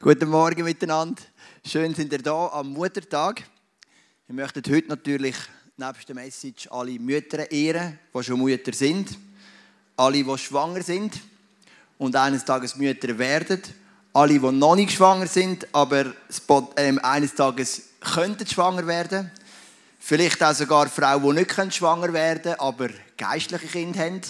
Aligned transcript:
Guten 0.00 0.28
Morgen 0.28 0.62
miteinander. 0.62 1.20
Schön 1.66 1.92
sind 1.92 2.12
ihr 2.12 2.22
da 2.22 2.46
am 2.52 2.72
Muttertag. 2.72 3.42
Wir 4.28 4.34
möchten 4.36 4.62
heute 4.72 4.86
natürlich 4.86 5.34
nebst 5.76 6.08
der 6.08 6.14
Message 6.14 6.68
alle 6.70 7.00
Mütter 7.00 7.50
ehren, 7.50 7.98
die 8.14 8.22
schon 8.22 8.40
Mütter 8.40 8.72
sind, 8.72 9.18
alle, 9.96 10.22
die 10.22 10.38
schwanger 10.38 10.84
sind 10.84 11.20
und 11.98 12.14
eines 12.14 12.44
Tages 12.44 12.76
Mütter 12.76 13.18
werden, 13.18 13.60
alle, 14.12 14.38
die 14.38 14.52
noch 14.52 14.76
nicht 14.76 14.92
schwanger 14.92 15.26
sind, 15.26 15.66
aber 15.74 16.14
ähm, 16.76 17.00
eines 17.02 17.34
Tages 17.34 17.88
könnten 18.00 18.46
schwanger 18.46 18.86
werden, 18.86 19.32
vielleicht 19.98 20.40
auch 20.44 20.54
sogar 20.54 20.88
Frauen, 20.88 21.34
die 21.34 21.42
nicht 21.42 21.74
schwanger 21.74 22.12
werden 22.12 22.42
können, 22.42 22.60
aber 22.60 22.90
geistliche 23.16 23.66
Kinder 23.66 23.98
haben. 23.98 24.20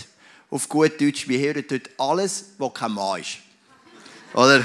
Auf 0.49 0.67
gut 0.67 0.99
Deutsch, 0.99 1.29
wir 1.29 1.39
hören 1.41 1.65
dort 1.69 1.91
alles, 1.99 2.53
was 2.57 2.73
kein 2.73 2.93
Mann 2.93 3.21
ist. 3.21 3.37
Oder? 4.33 4.65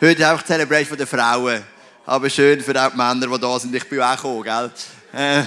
Heute 0.00 0.28
einfach 0.28 0.46
Celebration 0.46 0.96
der 0.96 1.08
Frauen. 1.08 1.60
Aber 2.06 2.30
schön 2.30 2.60
für 2.60 2.80
auch 2.80 2.92
die 2.92 2.96
Männer, 2.96 3.26
die 3.26 3.40
da 3.40 3.58
sind. 3.58 3.74
Ich 3.74 3.88
bin 3.88 4.00
auch 4.00 4.14
gekommen, 4.14 4.44
gell? 4.44 4.70
Äh, 5.12 5.42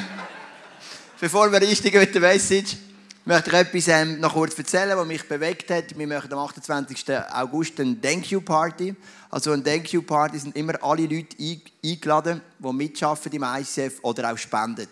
bevor 1.22 1.50
wir 1.50 1.62
einsteigen 1.62 2.02
mit 2.02 2.14
der 2.14 2.20
Message, 2.20 2.76
möchte 3.24 3.50
ich 3.50 3.56
etwas 3.56 3.88
ähm, 3.88 4.20
noch 4.20 4.34
kurz 4.34 4.58
erzählen, 4.58 4.98
was 4.98 5.08
mich 5.08 5.26
bewegt 5.26 5.72
hat. 5.72 5.98
Wir 5.98 6.06
möchten 6.06 6.34
am 6.34 6.40
28. 6.40 7.06
August 7.34 7.80
eine 7.80 8.02
Thank 8.02 8.30
You 8.30 8.42
Party. 8.42 8.94
Also 9.30 9.54
eine 9.54 9.64
Thank 9.64 9.94
You 9.94 10.02
Party 10.02 10.38
sind 10.38 10.54
immer 10.58 10.74
alle 10.84 11.04
Leute 11.04 11.38
eingeladen, 11.82 12.42
die 12.60 12.74
mitschaffen 12.74 13.32
im 13.32 13.44
ICF 13.44 14.00
oder 14.02 14.34
auch 14.34 14.38
spenden. 14.38 14.90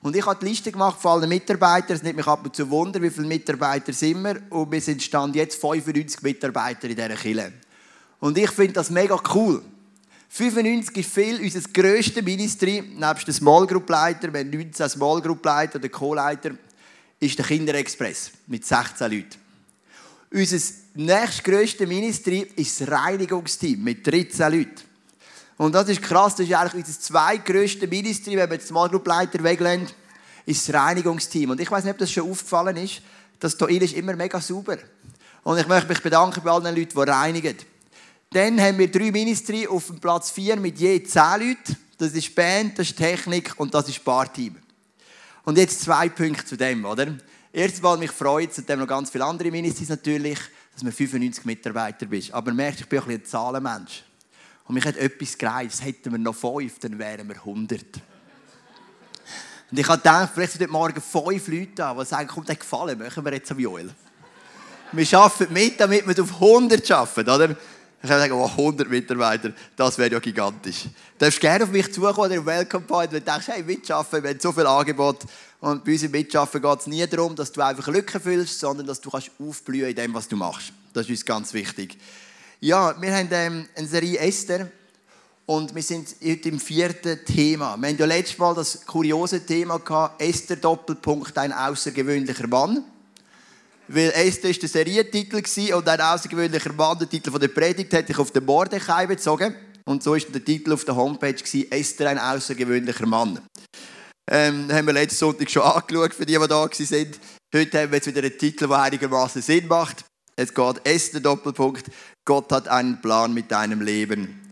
Und 0.00 0.16
ich 0.16 0.24
habe 0.24 0.40
die 0.40 0.46
Liste 0.46 0.72
gemacht 0.72 0.98
von 0.98 1.20
allen 1.20 1.28
Mitarbeitern. 1.28 1.94
Es 1.94 2.02
nimmt 2.02 2.16
mich 2.16 2.26
ab 2.26 2.40
und 2.42 2.56
zu 2.56 2.70
Wunder, 2.70 3.02
wie 3.02 3.10
viele 3.10 3.26
Mitarbeiter 3.26 3.92
sind 3.92 4.22
wir. 4.22 4.40
Und 4.48 4.72
wir 4.72 4.80
sind 4.80 5.02
Stand 5.02 5.36
jetzt 5.36 5.60
95 5.60 6.22
Mitarbeiter 6.22 6.88
in 6.88 6.96
dieser 6.96 7.08
Kirche. 7.16 7.52
Und 8.20 8.36
ich 8.38 8.50
finde 8.50 8.74
das 8.74 8.90
mega 8.90 9.20
cool. 9.34 9.62
95 10.30 10.96
ist 10.96 11.12
viel, 11.12 11.40
unser 11.40 11.60
grösstes 11.72 12.22
Ministry, 12.22 12.82
nebst 12.82 13.26
dem 13.26 13.34
Small 13.34 13.66
Group 13.66 13.88
Leiter, 13.88 14.32
wir 14.32 14.40
haben 14.40 14.50
19 14.50 14.88
Small 14.88 15.22
Group 15.22 15.44
Leiter, 15.44 15.78
der 15.78 15.90
Co-Leiter, 15.90 16.50
ist 17.18 17.38
der 17.38 17.46
Kinderexpress 17.46 18.32
mit 18.46 18.64
16 18.64 19.10
Leuten. 19.10 19.38
Unser 20.30 20.58
nächstgrösstes 20.94 21.88
Ministry 21.88 22.46
ist 22.56 22.80
das 22.80 22.90
Reinigungsteam 22.90 23.82
mit 23.82 24.06
13 24.06 24.52
Leuten. 24.52 24.82
Und 25.56 25.74
das 25.74 25.88
ist 25.88 26.02
krass, 26.02 26.36
das 26.36 26.46
ist 26.46 26.54
eigentlich 26.54 26.86
unser 26.86 27.00
zweitgrösstes 27.00 27.88
Ministry, 27.88 28.36
wenn 28.36 28.50
wir 28.50 28.58
den 28.58 28.66
Small 28.66 28.90
Group 28.90 29.06
Leiter 29.06 29.42
weglassen, 29.42 29.88
ist 30.44 30.68
das 30.68 30.74
Reinigungsteam. 30.74 31.50
Und 31.50 31.60
ich 31.60 31.70
weiß 31.70 31.84
nicht, 31.84 31.92
ob 31.92 31.98
das 31.98 32.12
schon 32.12 32.30
aufgefallen 32.30 32.76
ist, 32.76 33.00
das 33.40 33.56
hier 33.56 33.82
ist 33.82 33.94
immer 33.94 34.14
mega 34.14 34.40
sauber. 34.40 34.76
Und 35.42 35.58
ich 35.58 35.66
möchte 35.66 35.88
mich 35.88 36.02
bedanken 36.02 36.42
bei 36.44 36.50
allen 36.50 36.76
Leuten, 36.76 36.94
die 36.94 37.10
reinigen. 37.10 37.56
Dann 38.30 38.60
haben 38.60 38.76
wir 38.78 38.90
drei 38.90 39.10
Ministry 39.10 39.66
auf 39.66 39.86
dem 39.86 40.00
Platz 40.00 40.30
4 40.30 40.56
mit 40.56 40.78
je 40.78 41.02
10 41.02 41.22
Leuten. 41.22 41.76
Das 41.96 42.12
ist 42.12 42.34
Band, 42.34 42.78
das 42.78 42.90
ist 42.90 42.96
Technik 42.98 43.54
und 43.56 43.72
das 43.72 43.88
ist 43.88 44.04
Barteam. 44.04 44.56
Und 45.44 45.56
jetzt 45.56 45.80
zwei 45.80 46.10
Punkte 46.10 46.44
zu 46.44 46.56
dem, 46.56 46.84
oder? 46.84 47.16
Erstens 47.50 47.80
mal, 47.80 47.96
mich 47.96 48.10
freut 48.10 48.50
dann 48.68 48.80
noch 48.80 48.86
ganz 48.86 49.08
viele 49.08 49.24
andere 49.24 49.50
Ministries 49.50 49.88
natürlich, 49.88 50.38
dass 50.74 50.84
wir 50.84 50.92
95 50.92 51.46
Mitarbeiter 51.46 52.04
bist. 52.04 52.32
Aber 52.34 52.52
merkst, 52.52 52.82
ich 52.82 52.88
bin 52.88 53.00
ein, 53.00 53.10
ein 53.10 53.24
Zahlenmensch. 53.24 54.04
Und 54.66 54.74
mich 54.74 54.84
hat 54.84 54.98
etwas 54.98 55.38
gereizt. 55.38 55.82
Hätten 55.82 56.12
wir 56.12 56.18
noch 56.18 56.34
fünf, 56.34 56.78
dann 56.80 56.98
wären 56.98 57.26
wir 57.26 57.36
100. 57.36 57.80
Und 59.70 59.78
ich 59.78 59.88
habe 59.88 59.98
gedacht, 59.98 60.32
vielleicht 60.34 60.52
sind 60.52 60.62
heute 60.62 60.72
Morgen 60.72 61.00
fünf 61.00 61.48
Leute 61.48 61.72
da, 61.76 61.94
die 61.94 62.04
sagen, 62.04 62.28
komm, 62.28 62.44
das 62.44 62.58
gefallen, 62.58 62.98
machen 62.98 63.24
wir 63.24 63.32
jetzt 63.32 63.50
am 63.50 63.58
Joel. 63.58 63.90
Wir 64.92 65.18
arbeiten 65.18 65.52
mit, 65.52 65.80
damit 65.80 66.06
wir 66.06 66.22
auf 66.22 66.34
100 66.34 66.90
arbeiten, 66.90 67.30
oder? 67.30 67.56
Ich 68.00 68.08
kann 68.08 68.20
sagen, 68.20 68.32
oh, 68.32 68.46
100 68.46 68.88
Mitarbeiter, 68.88 69.52
das 69.74 69.98
wäre 69.98 70.12
ja 70.12 70.18
gigantisch. 70.20 70.84
Du 70.84 71.24
darfst 71.24 71.40
gerne 71.40 71.64
auf 71.64 71.70
mich 71.70 71.92
zukommen, 71.92 72.30
der 72.30 72.46
Welcome 72.46 72.84
Point, 72.86 73.10
wenn 73.10 73.24
du 73.24 73.30
denkst, 73.30 73.48
hey, 73.48 73.62
mitschaffen, 73.64 74.22
wir 74.22 74.30
haben 74.30 74.40
so 74.40 74.52
viel 74.52 74.66
Angebot. 74.66 75.24
Und 75.60 75.84
bei 75.84 75.92
uns 75.92 76.04
im 76.04 76.12
Mitschaffen 76.12 76.62
geht 76.62 76.80
es 76.80 76.86
nie 76.86 77.04
darum, 77.08 77.34
dass 77.34 77.50
du 77.50 77.60
einfach 77.60 77.88
Lücken 77.88 78.20
füllst, 78.20 78.60
sondern 78.60 78.86
dass 78.86 79.00
du 79.00 79.10
kannst 79.10 79.32
aufblühen 79.40 79.88
in 79.88 79.96
dem, 79.96 80.14
was 80.14 80.28
du 80.28 80.36
machst. 80.36 80.72
Das 80.92 81.06
ist 81.06 81.10
uns 81.10 81.24
ganz 81.24 81.52
wichtig. 81.52 81.98
Ja, 82.60 82.94
wir 83.00 83.16
haben 83.16 83.28
ähm, 83.32 83.68
eine 83.74 83.88
Serie 83.88 84.18
Esther 84.18 84.70
und 85.46 85.74
wir 85.74 85.82
sind 85.82 86.14
heute 86.24 86.50
im 86.50 86.60
vierten 86.60 87.24
Thema. 87.24 87.76
Wir 87.76 87.88
hatten 87.88 87.98
ja 87.98 88.06
letztes 88.06 88.38
Mal 88.38 88.54
das 88.54 88.86
kuriose 88.86 89.44
Thema 89.44 89.78
gehabt, 89.80 90.22
Esther 90.22 90.56
Doppelpunkt, 90.56 91.36
ein 91.36 91.52
außergewöhnlicher 91.52 92.46
Mann. 92.46 92.84
Weil 93.88 94.10
Esther 94.10 94.50
war 94.50 94.58
der 94.58 94.68
Serientitel 94.68 95.74
und 95.74 95.88
ein 95.88 96.00
außergewöhnlicher 96.00 96.72
Mann, 96.74 96.98
der 96.98 97.08
Titel 97.08 97.36
der 97.38 97.48
Predigt, 97.48 97.92
hat 97.94 98.06
sich 98.06 98.18
auf 98.18 98.30
den 98.30 98.44
Mordechai 98.44 99.06
bezogen. 99.06 99.54
Und 99.86 100.02
so 100.02 100.14
ist 100.14 100.32
der 100.34 100.44
Titel 100.44 100.72
auf 100.72 100.84
der 100.84 100.94
Homepage 100.94 101.34
Esther, 101.70 102.10
ein 102.10 102.18
außergewöhnlicher 102.18 103.06
Mann. 103.06 103.40
Ähm, 104.30 104.70
haben 104.70 104.86
wir 104.86 104.92
letzten 104.92 105.16
Sonntag 105.16 105.50
schon 105.50 105.62
angeschaut, 105.62 106.12
für 106.12 106.26
die, 106.26 106.34
die 106.34 106.38
da 106.38 106.50
waren. 106.50 106.70
Heute 107.54 107.80
haben 107.80 107.90
wir 107.90 107.96
jetzt 107.96 108.06
wieder 108.06 108.22
einen 108.22 108.36
Titel, 108.36 108.68
der 108.68 108.78
einigermaßen 108.78 109.40
Sinn 109.40 109.66
macht. 109.66 110.04
Es 110.36 110.52
geht 110.52 110.86
Esther 110.86 111.20
Doppelpunkt. 111.20 111.86
Gott 112.26 112.52
hat 112.52 112.68
einen 112.68 113.00
Plan 113.00 113.32
mit 113.32 113.50
deinem 113.50 113.80
Leben. 113.80 114.50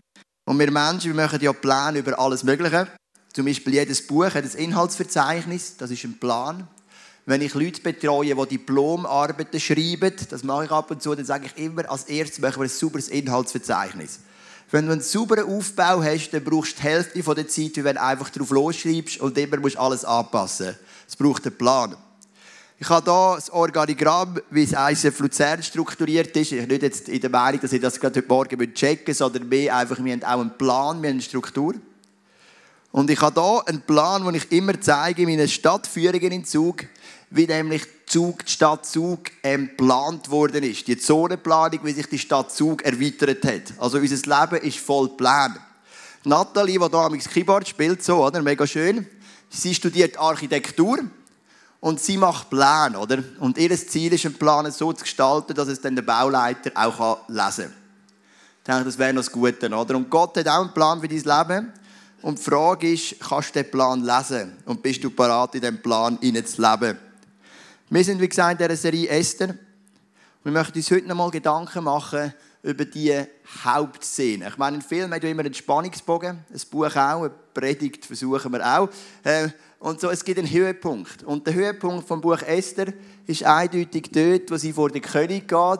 Und 0.49 0.57
wir 0.57 0.71
Menschen, 0.71 1.15
wir 1.15 1.23
machen 1.23 1.39
ja 1.39 1.53
Pläne 1.53 1.99
über 1.99 2.17
alles 2.17 2.43
Mögliche. 2.43 2.87
Zum 3.33 3.45
Beispiel 3.45 3.75
jedes 3.75 4.07
Buch 4.07 4.25
hat 4.25 4.43
ein 4.43 4.51
Inhaltsverzeichnis. 4.55 5.77
Das 5.77 5.91
ist 5.91 6.03
ein 6.05 6.17
Plan 6.17 6.67
wenn 7.27 7.41
ich 7.41 7.53
Leute 7.55 7.81
betreue, 7.81 8.33
die 8.33 8.57
Diplomarbeiten 8.57 9.59
schreiben, 9.59 10.13
das 10.29 10.43
mache 10.45 10.63
ich 10.63 10.71
ab 10.71 10.89
und 10.89 11.03
zu, 11.03 11.13
dann 11.13 11.25
sage 11.25 11.47
ich 11.47 11.61
immer, 11.61 11.91
als 11.91 12.05
erstes 12.05 12.39
machen 12.39 12.61
wir 12.61 12.63
ein 12.63 12.69
sauberes 12.69 13.09
Inhaltsverzeichnis. 13.09 14.21
Wenn 14.71 14.85
du 14.85 14.93
einen 14.93 15.01
sauberen 15.01 15.45
Aufbau 15.45 16.01
hast, 16.01 16.29
dann 16.31 16.45
brauchst 16.45 16.77
du 16.77 16.81
die 16.81 16.87
Hälfte 16.87 17.21
der 17.21 17.47
Zeit, 17.49 17.75
wie 17.75 17.83
wenn 17.83 17.95
du 17.95 18.01
einfach 18.01 18.29
drauf 18.29 18.49
losschreibst 18.49 19.19
und 19.19 19.37
immer 19.37 19.57
musst 19.57 19.77
alles 19.77 20.05
anpassen. 20.05 20.73
Es 21.05 21.17
braucht 21.17 21.45
einen 21.45 21.57
Plan. 21.57 21.97
Ich 22.79 22.87
habe 22.87 23.11
hier 23.11 23.35
das 23.35 23.49
Organigramm, 23.49 24.39
wie 24.49 24.63
es 24.63 24.71
ICF 24.71 25.19
Luzern 25.19 25.61
strukturiert 25.61 26.35
ist. 26.37 26.53
Ich 26.53 26.59
bin 26.59 26.69
nicht 26.69 26.83
jetzt 26.83 27.09
in 27.09 27.19
der 27.19 27.29
Meinung, 27.29 27.59
dass 27.59 27.73
ich 27.73 27.81
das 27.81 27.99
gerade 27.99 28.21
heute 28.21 28.27
Morgen 28.29 28.73
checken 28.73 29.05
muss, 29.09 29.17
sondern 29.17 29.49
mehr 29.49 29.75
einfach, 29.75 30.01
wir 30.01 30.13
haben 30.13 30.23
auch 30.23 30.39
einen 30.39 30.57
Plan, 30.57 31.01
wir 31.01 31.09
haben 31.09 31.15
eine 31.15 31.21
Struktur. 31.21 31.73
Und 32.91 33.09
ich 33.09 33.21
habe 33.21 33.41
hier 33.41 33.67
einen 33.67 33.81
Plan, 33.81 34.25
den 34.25 34.35
ich 34.35 34.51
immer 34.51 34.79
zeige 34.79 35.21
in 35.21 35.29
meinen 35.29 35.47
Stadtführungen 35.47 36.31
in 36.31 36.45
Zug, 36.45 36.85
wie 37.29 37.45
nämlich 37.45 37.83
Zug, 38.05 38.45
die 38.45 38.51
Stadt 38.51 38.85
Zug 38.85 39.31
ähm, 39.43 39.67
geplant 39.67 40.29
worden 40.29 40.63
ist. 40.63 40.87
Die 40.87 40.97
Zonenplanung, 40.97 41.79
wie 41.83 41.91
sich 41.91 42.07
die 42.07 42.19
Stadt 42.19 42.51
Zug 42.51 42.83
erweitert 42.83 43.43
hat. 43.43 43.73
Also 43.79 43.97
unser 43.97 44.15
Leben 44.15 44.65
ist 44.65 44.79
voll 44.79 45.09
Plan. 45.09 45.57
Nathalie, 46.23 46.79
die 46.79 46.85
hier 46.85 46.93
am 46.93 47.17
Keyboard 47.19 47.67
spielt, 47.67 48.03
so, 48.03 48.25
oder? 48.25 48.41
Mega 48.41 48.65
schön. 48.65 49.05
Sie 49.49 49.73
studiert 49.73 50.17
Architektur 50.17 50.99
und 51.79 51.99
sie 51.99 52.17
macht 52.17 52.49
Pläne, 52.49 52.97
oder? 52.97 53.23
Und 53.39 53.57
ihr 53.57 53.75
Ziel 53.75 54.13
ist, 54.13 54.25
einen 54.25 54.35
Plan 54.35 54.69
so 54.71 54.91
zu 54.93 55.03
gestalten, 55.03 55.53
dass 55.53 55.67
es 55.67 55.81
dann 55.81 55.95
der 55.95 56.03
Bauleiter 56.03 56.71
auch 56.75 57.27
lesen 57.27 57.65
kann. 57.65 57.73
Ich 58.57 58.63
denke, 58.63 58.85
das 58.85 58.97
wäre 58.97 59.13
noch 59.13 59.21
das 59.21 59.31
Gute, 59.31 59.69
oder? 59.69 59.95
Und 59.95 60.09
Gott 60.09 60.37
hat 60.37 60.47
auch 60.47 60.61
einen 60.61 60.73
Plan 60.73 60.99
für 60.99 61.07
dein 61.07 61.17
Leben. 61.47 61.73
Und 62.21 62.39
die 62.39 62.43
Frage 62.43 62.91
ist, 62.91 63.15
kannst 63.19 63.55
du 63.55 63.63
den 63.63 63.71
Plan 63.71 64.03
lesen? 64.03 64.57
Und 64.65 64.81
bist 64.81 65.03
du 65.03 65.09
bereit, 65.09 65.55
in 65.55 65.61
diesem 65.61 65.81
Plan 65.81 66.19
zu 66.21 66.61
leben? 66.61 66.97
Wir 67.89 68.03
sind, 68.03 68.19
wie 68.19 68.27
gesagt, 68.27 68.59
in 68.59 68.67
dieser 68.67 68.75
Serie 68.75 69.07
Esther. 69.07 69.55
Wir 70.43 70.51
möchten 70.51 70.77
uns 70.77 70.91
heute 70.91 71.07
noch 71.07 71.15
mal 71.15 71.31
Gedanken 71.31 71.85
machen 71.85 72.33
über 72.61 72.83
die 72.83 73.15
Hauptszene. 73.63 74.49
Ich 74.49 74.57
meine, 74.57 74.79
ein 74.79 74.81
Film 74.81 75.13
hat 75.13 75.23
ja 75.23 75.29
immer 75.29 75.45
einen 75.45 75.53
Spannungsbogen, 75.53 76.43
ein 76.51 76.61
Buch 76.69 76.93
auch, 76.97 77.21
eine 77.21 77.29
Predigt 77.53 78.05
versuchen 78.05 78.51
wir 78.51 78.77
auch. 78.77 78.89
Äh, 79.23 79.47
und 79.79 80.01
so, 80.01 80.09
es 80.09 80.25
gibt 80.25 80.37
einen 80.37 80.51
Höhepunkt. 80.51 81.23
Und 81.23 81.47
der 81.47 81.53
Höhepunkt 81.53 82.05
vom 82.05 82.19
Buch 82.19 82.41
Esther 82.41 82.87
ist 83.25 83.45
eindeutig 83.45 84.09
dort, 84.11 84.51
wo 84.51 84.57
sie 84.57 84.73
vor 84.73 84.89
den 84.89 85.01
König 85.01 85.47
geht. 85.47 85.79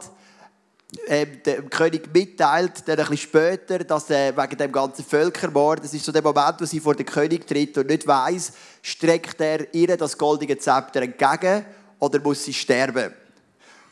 Äh, 1.07 1.25
dem 1.25 1.69
König 1.69 2.09
mitteilt, 2.13 2.88
dann 2.88 3.00
ein 3.00 3.09
bisschen 3.09 3.17
später, 3.17 3.79
dass 3.79 4.09
er 4.09 4.37
wegen 4.37 4.58
dem 4.58 4.72
ganzen 4.72 5.03
Völkermord, 5.03 5.84
das 5.84 5.93
ist 5.93 6.05
so 6.05 6.14
der 6.14 6.23
Moment, 6.23 6.55
wo 6.61 6.64
sie 6.64 6.79
vor 6.79 6.96
den 6.96 7.05
König 7.05 7.46
tritt 7.46 7.78
und 7.78 7.87
nicht 7.87 8.08
weiß, 8.08 8.53
streckt 8.82 9.41
er 9.41 9.73
ihr 9.73 9.97
das 9.97 10.17
goldige 10.17 10.58
Zepter 10.58 11.02
entgegen 11.02 11.66
oder 11.99 12.20
muss 12.20 12.44
sie 12.44 12.53
sterben? 12.53 13.14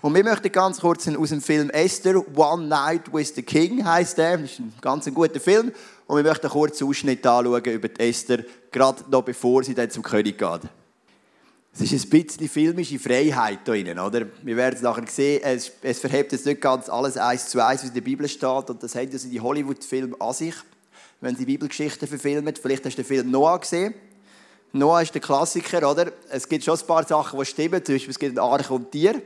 Und 0.02 0.13
wir 0.13 0.24
möchten 0.24 0.52
ganz 0.52 0.81
kurz 0.81 1.07
aus 1.07 1.30
dem 1.30 1.42
Film 1.42 1.72
Esther, 1.72 2.24
One 2.38 2.68
Night 2.68 3.12
with 3.12 3.34
the 3.34 3.42
King 3.42 3.84
heißt 3.84 4.19
der. 4.19 4.38
Das 4.38 4.52
ist 4.52 4.60
ein 4.60 4.74
ganz 4.80 5.12
guter 5.12 5.40
Film. 5.40 5.72
Und 6.06 6.18
wir 6.18 6.24
möchten 6.24 6.46
einen 6.46 6.54
kurzen 6.54 6.88
Ausschnitt 6.88 7.25
anschauen 7.25 7.63
über 7.66 7.88
die 7.88 8.00
Esther, 8.00 8.44
gerade 8.72 9.04
noch 9.10 9.24
bevor 9.24 9.63
sie 9.63 9.74
dann 9.74 9.90
zum 9.90 10.04
König 10.04 10.38
geht. 10.38 10.62
Es 11.74 11.92
ist 11.92 12.06
ein 12.06 12.10
bisschen 12.10 12.48
filmische 12.48 13.00
Freiheit 13.00 13.60
da 13.66 13.74
drin, 13.74 14.00
oder? 14.00 14.28
Wir 14.44 14.56
werden 14.56 14.75
es 14.75 14.81
nachher 14.81 15.07
sehen, 15.07 15.42
es, 15.44 15.72
es 15.81 16.00
verhebt 16.00 16.31
jetzt 16.31 16.46
nicht 16.46 16.62
ganz 16.62 16.88
alles 16.88 17.18
eins 17.18 17.50
zu 17.50 17.60
eins, 17.66 17.81
es 17.81 17.90
in 17.90 17.96
der 17.96 18.02
Bibel 18.02 18.30
steht. 18.30 18.69
Und 18.69 18.81
das 18.81 18.96
haben 18.96 19.10
ja 19.12 19.18
die 19.18 19.42
Hollywood-Filme 19.42 20.16
an 20.22 20.34
sich, 20.34 20.54
wenn 21.19 21.36
sie 21.36 21.46
Bibelgeschichten 21.46 22.07
verfilmen. 22.07 22.54
Vielleicht 22.62 22.86
hast 22.86 22.98
du 22.98 23.02
den 23.02 23.07
Film 23.07 23.31
Noah 23.31 23.60
gesehen. 23.60 23.94
Noah 24.75 25.01
ist 25.01 25.13
der 25.13 25.22
Klassiker, 25.22 25.89
oder? 25.89 26.12
Es 26.30 26.50
gibt 26.50 26.66
schon 26.66 26.77
ein 26.77 26.86
paar 26.86 27.07
Sachen, 27.07 27.39
die 27.39 27.45
stimmen. 27.45 27.86
Zum 27.86 27.95
Beispiel, 27.95 28.12
es 28.12 28.19
gibt 28.19 28.38
einen 28.38 28.45
Arche 28.45 28.74
und 28.74 28.92
Tier. 28.92 29.22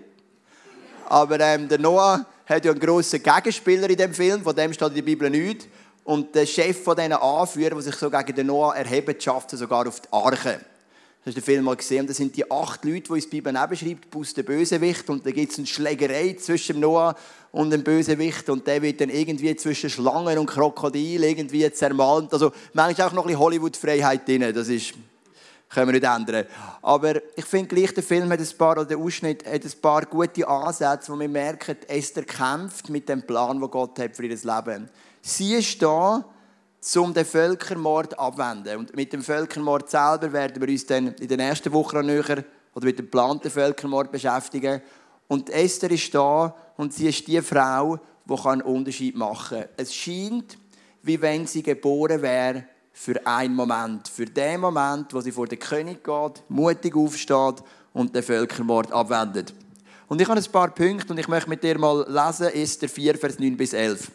Aber 1.08 1.40
ähm, 1.40 1.68
der 1.68 1.80
Noah 1.80 2.24
hat 2.46 2.66
ja 2.66 2.72
einen 2.72 2.80
grossen 2.80 3.24
Gegenspieler 3.24 3.90
in 3.90 3.98
dem 3.98 4.14
Film, 4.14 4.44
von 4.44 4.56
dem 4.56 4.72
steht 4.72 4.90
in 4.90 4.94
der 4.94 5.02
Bibel 5.02 5.28
nichts. 5.28 5.66
Und 6.04 6.36
der 6.36 6.46
Chef 6.46 6.84
von 6.84 6.96
diesen 6.96 7.14
Anführern, 7.14 7.74
der 7.74 7.82
sich 7.82 7.96
so 7.96 8.12
gegen 8.12 8.36
den 8.36 8.46
Noah 8.46 8.76
erhebt, 8.76 9.24
schafft 9.24 9.52
es 9.54 9.60
sogar 9.60 9.88
auf 9.88 10.00
die 10.02 10.08
Arche. 10.12 10.60
Das 10.60 11.26
hast 11.26 11.38
du 11.38 11.42
den 11.42 11.44
Film 11.44 11.66
mal 11.66 11.76
gesehen. 11.76 12.02
Und 12.02 12.12
das 12.12 12.18
sind 12.18 12.38
die 12.38 12.50
acht 12.52 12.86
Leute, 12.86 13.12
die 13.12 13.14
in 13.14 13.20
die 13.20 13.42
Bibel 13.42 13.54
schreibt, 13.54 14.12
plus 14.12 14.36
der 14.36 14.44
Bösewicht. 14.44 15.10
Und 15.10 15.26
da 15.26 15.32
gibt 15.32 15.52
es 15.52 15.58
eine 15.58 15.66
Schlägerei 15.66 16.36
zwischen 16.40 16.80
Noah 16.80 17.16
und 17.52 17.72
dem 17.72 17.84
Bösewicht. 17.84 18.48
Und 18.52 18.68
der 18.68 18.84
wird 18.84 19.02
dann 19.02 19.10
irgendwie 19.10 19.56
zwischen 19.56 19.90
Schlangen 19.90 20.38
und 20.38 20.46
Krokodil 20.46 21.24
irgendwie 21.24 21.72
zermalmt. 21.72 22.34
Also 22.34 22.52
manchmal 22.74 23.08
auch 23.08 23.14
noch 23.14 23.24
ein 23.24 23.30
bisschen 23.30 23.40
Hollywood-Freiheit 23.40 24.28
drin. 24.28 24.54
Das 24.54 24.68
ist, 24.68 24.94
können 25.70 25.88
wir 25.88 26.00
nicht 26.00 26.04
ändern. 26.04 26.46
Aber 26.82 27.16
ich 27.36 27.46
finde 27.46 27.68
gleich, 27.68 27.94
der 27.94 28.04
Film 28.04 28.30
hat 28.32 28.40
ein 28.40 28.58
paar, 28.58 28.72
oder 28.72 28.86
der 28.86 28.98
Ausschnitt 28.98 29.46
hat 29.46 29.64
ein 29.64 29.82
paar 29.82 30.06
gute 30.06 30.48
Ansätze, 30.48 31.12
wo 31.12 31.20
wir 31.20 31.30
merken, 31.30 31.78
Esther 31.88 32.24
kämpft 32.24 32.90
mit 32.90 33.08
dem 33.08 33.22
Plan, 33.22 33.60
den 33.60 33.70
Gott 33.70 34.00
hat 34.00 34.16
für 34.16 34.26
ihr 34.26 34.30
Leben. 34.36 34.90
Sie 35.22 35.54
ist 35.54 35.82
da, 35.82 36.26
um 36.96 37.14
den 37.14 37.26
Völkermord 37.26 38.18
abwenden. 38.18 38.78
Und 38.78 38.96
mit 38.96 39.14
dem 39.14 39.22
Völkermord 39.22 39.90
selber 39.90 40.32
werden 40.34 40.62
wir 40.62 40.70
uns 40.70 40.86
dann 40.86 41.10
in 41.16 41.28
der 41.28 41.38
nächsten 41.38 41.72
Woche 41.72 41.98
noch 41.98 42.04
näher 42.04 42.44
oder 42.74 42.86
mit 42.86 42.98
dem 42.98 43.06
geplanten 43.06 43.52
Völkermord 43.52 44.12
beschäftigen. 44.12 44.82
Und 45.28 45.50
Esther 45.50 45.92
ist 45.92 46.14
da 46.16 46.56
und 46.78 46.94
sie 46.94 47.10
ist 47.10 47.28
die 47.28 47.42
Frau, 47.42 48.00
die 48.26 48.46
einen 48.48 48.62
Unterschied 48.62 49.16
machen 49.16 49.60
kann. 49.60 49.70
Es 49.78 49.94
scheint, 49.94 50.58
wie 51.04 51.22
wenn 51.22 51.46
sie 51.46 51.62
geboren 51.62 52.22
wäre 52.22 52.66
für 53.02 53.26
einen 53.26 53.56
Moment. 53.56 54.10
Für 54.10 54.26
den 54.26 54.60
Moment, 54.60 55.14
wo 55.14 55.22
sie 55.22 55.32
vor 55.32 55.48
den 55.48 55.58
König 55.58 56.04
geht, 56.04 56.44
mutig 56.50 56.98
aufsteht 56.98 57.64
und 57.94 58.14
den 58.14 58.22
Völkermord 58.22 58.92
abwendet. 58.92 59.54
Und 60.10 60.20
ich 60.20 60.28
habe 60.28 60.38
ein 60.38 60.52
paar 60.52 60.70
Punkte 60.72 61.14
und 61.14 61.18
ich 61.18 61.30
möchte 61.30 61.50
mit 61.50 61.64
dir 61.64 61.80
mal 61.80 62.06
lesen, 62.10 62.48
Esther 62.48 62.90
4, 62.90 63.18
Vers 63.18 63.40
9 63.40 63.56
bis 63.56 63.72
11. 63.72 64.12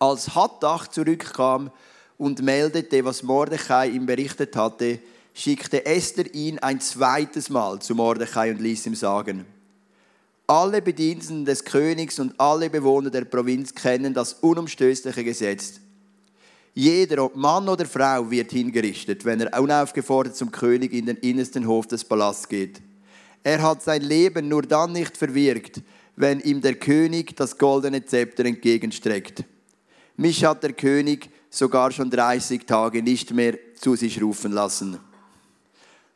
Als 0.00 0.34
Hattach 0.34 0.88
zurückkam 0.88 1.70
und 2.18 2.42
meldete, 2.42 3.04
was 3.04 3.22
Mordechai 3.22 3.90
ihm 3.90 4.06
berichtet 4.06 4.56
hatte, 4.56 4.98
schickte 5.32 5.86
Esther 5.86 6.34
ihn 6.34 6.58
ein 6.58 6.80
zweites 6.80 7.48
Mal 7.48 7.78
zu 7.78 7.94
Mordechai 7.94 8.50
und 8.50 8.60
ließ 8.60 8.86
ihm 8.86 8.96
sagen, 8.96 9.46
alle 10.48 10.82
Bediensteten 10.82 11.44
des 11.44 11.64
Königs 11.64 12.18
und 12.18 12.38
alle 12.40 12.68
Bewohner 12.68 13.10
der 13.10 13.24
Provinz 13.24 13.72
kennen 13.72 14.12
das 14.12 14.32
unumstößliche 14.32 15.22
Gesetz. 15.22 15.80
Jeder, 16.74 17.24
ob 17.24 17.36
Mann 17.36 17.68
oder 17.68 17.86
Frau, 17.86 18.28
wird 18.28 18.50
hingerichtet, 18.50 19.24
wenn 19.24 19.40
er 19.40 19.60
unaufgefordert 19.60 20.34
zum 20.34 20.50
König 20.50 20.92
in 20.92 21.06
den 21.06 21.16
innersten 21.18 21.68
Hof 21.68 21.86
des 21.86 22.04
Palasts 22.04 22.48
geht. 22.48 22.82
Er 23.44 23.62
hat 23.62 23.82
sein 23.82 24.02
Leben 24.02 24.48
nur 24.48 24.62
dann 24.62 24.92
nicht 24.92 25.16
verwirkt, 25.16 25.82
wenn 26.16 26.40
ihm 26.40 26.60
der 26.60 26.74
König 26.74 27.36
das 27.36 27.58
goldene 27.58 28.04
Zepter 28.04 28.44
entgegenstreckt. 28.44 29.44
Mich 30.16 30.44
hat 30.44 30.64
der 30.64 30.72
König 30.72 31.30
sogar 31.48 31.92
schon 31.92 32.10
30 32.10 32.66
Tage 32.66 33.02
nicht 33.02 33.32
mehr 33.32 33.56
zu 33.80 33.94
sich 33.94 34.20
rufen 34.20 34.50
lassen. 34.50 34.98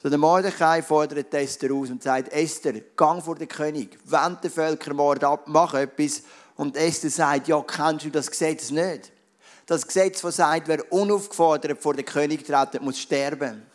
So 0.02 0.08
der 0.08 0.18
Mordechai 0.18 0.82
fordert 0.82 1.34
Esther 1.34 1.72
aus 1.72 1.90
und 1.90 2.02
sagt, 2.02 2.32
Esther, 2.32 2.74
gang 2.96 3.22
vor 3.22 3.34
den 3.36 3.48
König, 3.48 3.98
wend 4.04 4.42
den 4.42 4.50
Völkermord 4.50 5.22
ab, 5.22 5.44
mach 5.46 5.74
etwas. 5.74 6.22
Und 6.56 6.76
Esther 6.76 7.10
sagt, 7.10 7.46
ja, 7.46 7.60
kennst 7.60 8.06
du 8.06 8.10
das 8.10 8.30
Gesetz 8.30 8.70
nicht? 8.70 9.12
Das 9.68 9.86
Gesetz, 9.86 10.22
das 10.22 10.36
sagt, 10.36 10.66
wer 10.66 10.90
unaufgefordert 10.90 11.78
vor 11.82 11.92
den 11.92 12.06
König 12.06 12.42
treten, 12.46 12.82
muss 12.82 12.98
sterben. 12.98 13.66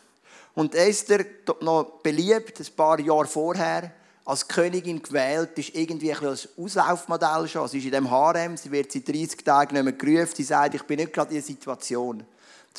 Und 0.52 0.74
Esther, 0.74 1.24
noch 1.60 2.00
beliebt, 2.02 2.58
ein 2.58 2.74
paar 2.74 2.98
Jahre 2.98 3.28
vorher, 3.28 3.92
als 4.24 4.48
Königin 4.48 5.00
gewählt, 5.00 5.56
ist 5.56 5.72
irgendwie 5.72 6.12
ein, 6.12 6.18
ein 6.18 6.36
Auslaufmodell 6.56 7.46
schon. 7.46 7.68
Sie 7.68 7.78
ist 7.78 7.84
in 7.84 7.92
dem 7.92 8.10
Harem, 8.10 8.56
sie 8.56 8.72
wird 8.72 8.90
seit 8.90 9.06
30 9.06 9.44
Tagen 9.44 9.74
nicht 9.74 9.84
mehr 9.84 9.92
gerufen. 9.92 10.34
Sie 10.34 10.42
sagt, 10.42 10.74
ich 10.74 10.82
bin 10.82 10.98
nicht 10.98 11.12
gerade 11.12 11.30
in 11.30 11.36
der 11.36 11.44
Situation, 11.44 12.24